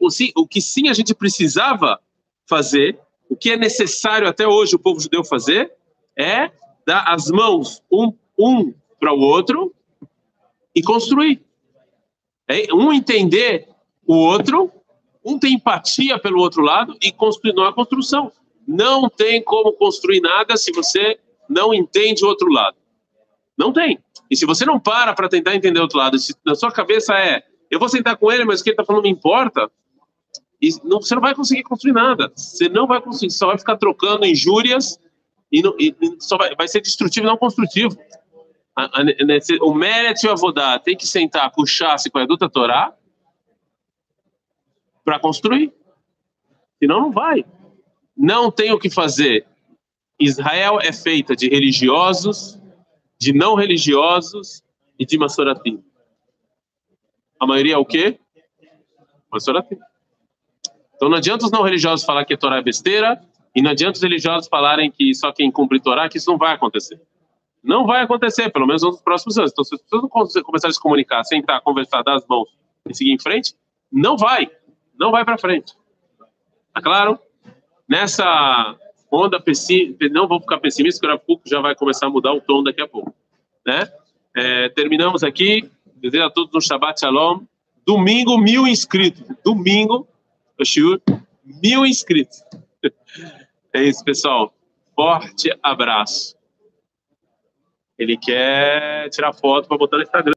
o, 0.00 0.10
sim, 0.10 0.32
o 0.36 0.46
que 0.46 0.60
sim 0.60 0.88
a 0.88 0.92
gente 0.92 1.14
precisava 1.14 2.00
fazer, 2.46 2.98
o 3.28 3.36
que 3.36 3.50
é 3.50 3.56
necessário 3.56 4.28
até 4.28 4.46
hoje 4.46 4.74
o 4.74 4.78
povo 4.78 5.00
judeu 5.00 5.24
fazer, 5.24 5.72
é 6.16 6.50
dar 6.86 7.04
as 7.08 7.28
mãos 7.30 7.82
um, 7.90 8.12
um 8.38 8.74
para 8.98 9.12
o 9.12 9.20
outro 9.20 9.74
e 10.74 10.82
construir. 10.82 11.42
É, 12.48 12.72
um 12.74 12.92
entender 12.92 13.68
o 14.06 14.14
outro, 14.14 14.70
um 15.24 15.38
tem 15.38 15.54
empatia 15.54 16.18
pelo 16.18 16.40
outro 16.40 16.62
lado 16.62 16.96
e 17.00 17.14
não 17.54 17.66
é 17.66 17.72
construção. 17.72 18.32
Não 18.66 19.08
tem 19.08 19.42
como 19.42 19.72
construir 19.72 20.20
nada 20.20 20.56
se 20.56 20.72
você 20.72 21.18
não 21.48 21.72
entende 21.74 22.24
o 22.24 22.28
outro 22.28 22.48
lado. 22.48 22.76
Não 23.56 23.72
tem. 23.72 23.98
E 24.30 24.36
se 24.36 24.46
você 24.46 24.64
não 24.64 24.80
para 24.80 25.14
para 25.14 25.28
tentar 25.28 25.54
entender 25.54 25.78
o 25.78 25.82
outro 25.82 25.98
lado, 25.98 26.18
se 26.18 26.34
na 26.44 26.54
sua 26.54 26.72
cabeça 26.72 27.14
é, 27.14 27.42
eu 27.72 27.78
vou 27.78 27.88
sentar 27.88 28.16
com 28.16 28.30
ele, 28.30 28.44
mas 28.44 28.60
o 28.60 28.64
que 28.64 28.70
ele 28.70 28.74
está 28.74 28.84
falando 28.84 29.04
não 29.04 29.10
importa, 29.10 29.70
e 30.60 30.70
não, 30.84 31.00
você 31.00 31.14
não 31.14 31.22
vai 31.22 31.34
conseguir 31.34 31.64
construir 31.64 31.92
nada. 31.92 32.32
Você 32.36 32.68
não 32.68 32.86
vai 32.86 33.00
conseguir, 33.00 33.32
só 33.32 33.48
vai 33.48 33.58
ficar 33.58 33.76
trocando 33.76 34.24
injúrias 34.24 35.00
e, 35.50 35.60
não, 35.60 35.74
e 35.78 35.94
só 36.20 36.36
vai, 36.38 36.54
vai, 36.54 36.68
ser 36.68 36.80
destrutivo, 36.80 37.26
não 37.26 37.36
construtivo. 37.36 37.96
A, 38.76 39.00
a, 39.00 39.04
nesse, 39.04 39.58
o 39.60 39.74
mérito 39.74 40.24
e 40.24 40.28
o 40.28 40.32
avodá 40.32 40.78
tem 40.78 40.96
que 40.96 41.06
sentar, 41.06 41.50
puxar-se 41.50 42.08
com 42.08 42.18
a 42.18 42.22
Eduta 42.22 42.48
Torá 42.48 42.94
para 45.04 45.18
construir. 45.18 45.72
Senão 46.78 47.00
não 47.00 47.10
vai 47.10 47.44
não 48.16 48.50
tem 48.50 48.72
o 48.72 48.78
que 48.78 48.90
fazer. 48.90 49.46
Israel 50.20 50.78
é 50.80 50.92
feita 50.92 51.34
de 51.34 51.48
religiosos, 51.48 52.60
de 53.18 53.32
não 53.32 53.54
religiosos 53.54 54.62
e 54.98 55.04
de 55.04 55.18
Masoratim. 55.18 55.82
A 57.42 57.46
maioria 57.46 57.74
é 57.74 57.76
o 57.76 57.84
quê? 57.84 58.20
Masoratim. 59.32 59.76
Então 60.94 61.08
não 61.08 61.16
adianta 61.16 61.44
os 61.44 61.50
não 61.50 61.62
religiosos 61.62 62.06
falar 62.06 62.24
que 62.24 62.36
Torá 62.36 62.58
é 62.58 62.62
besteira 62.62 63.20
e 63.52 63.60
não 63.60 63.72
adianta 63.72 63.96
os 63.96 64.02
religiosos 64.02 64.48
falarem 64.48 64.88
que 64.92 65.12
só 65.12 65.32
quem 65.32 65.50
cumpre 65.50 65.80
Torá, 65.80 66.08
que 66.08 66.18
isso 66.18 66.30
não 66.30 66.38
vai 66.38 66.54
acontecer. 66.54 67.00
Não 67.60 67.84
vai 67.84 68.02
acontecer, 68.02 68.50
pelo 68.50 68.66
menos 68.66 68.82
nos 68.82 69.02
próximos 69.02 69.36
anos. 69.38 69.50
Então, 69.50 69.64
se 69.64 69.74
as 69.74 69.82
pessoas 69.82 70.02
não 70.02 70.08
começarem 70.08 70.70
a 70.70 70.72
se 70.72 70.80
comunicar, 70.80 71.24
sentar, 71.24 71.60
conversar, 71.62 72.02
dar 72.02 72.14
as 72.14 72.26
mãos 72.28 72.48
e 72.88 72.94
seguir 72.94 73.10
em 73.10 73.18
frente, 73.18 73.54
não 73.90 74.16
vai. 74.16 74.48
Não 74.96 75.10
vai 75.10 75.24
para 75.24 75.36
frente. 75.36 75.74
Tá 76.72 76.80
claro? 76.80 77.18
nessa 77.92 78.76
onda 79.10 79.38
pessimista, 79.38 80.08
não 80.08 80.26
vou 80.26 80.40
ficar 80.40 80.58
pessimista, 80.58 81.00
porque 81.00 81.14
a 81.14 81.18
pouco 81.18 81.42
já 81.46 81.60
vai 81.60 81.74
começar 81.74 82.06
a 82.06 82.10
mudar 82.10 82.32
o 82.32 82.40
tom 82.40 82.62
daqui 82.62 82.80
a 82.80 82.88
pouco, 82.88 83.14
né? 83.66 83.86
É, 84.34 84.70
terminamos 84.70 85.22
aqui, 85.22 85.70
desejo 86.02 86.24
a 86.24 86.30
todos 86.30 86.52
um 86.54 86.60
Shabbat 86.60 87.00
Shalom, 87.00 87.44
domingo 87.86 88.36
mil 88.36 88.66
inscritos, 88.66 89.24
domingo, 89.44 90.06
mil 91.44 91.86
inscritos. 91.86 92.42
É 93.74 93.82
isso, 93.82 94.04
pessoal, 94.04 94.52
forte 94.94 95.50
abraço. 95.62 96.36
Ele 97.98 98.18
quer 98.18 99.08
tirar 99.08 99.32
foto 99.32 99.66
para 99.66 99.78
botar 99.78 99.96
no 99.96 100.02
Instagram. 100.02 100.30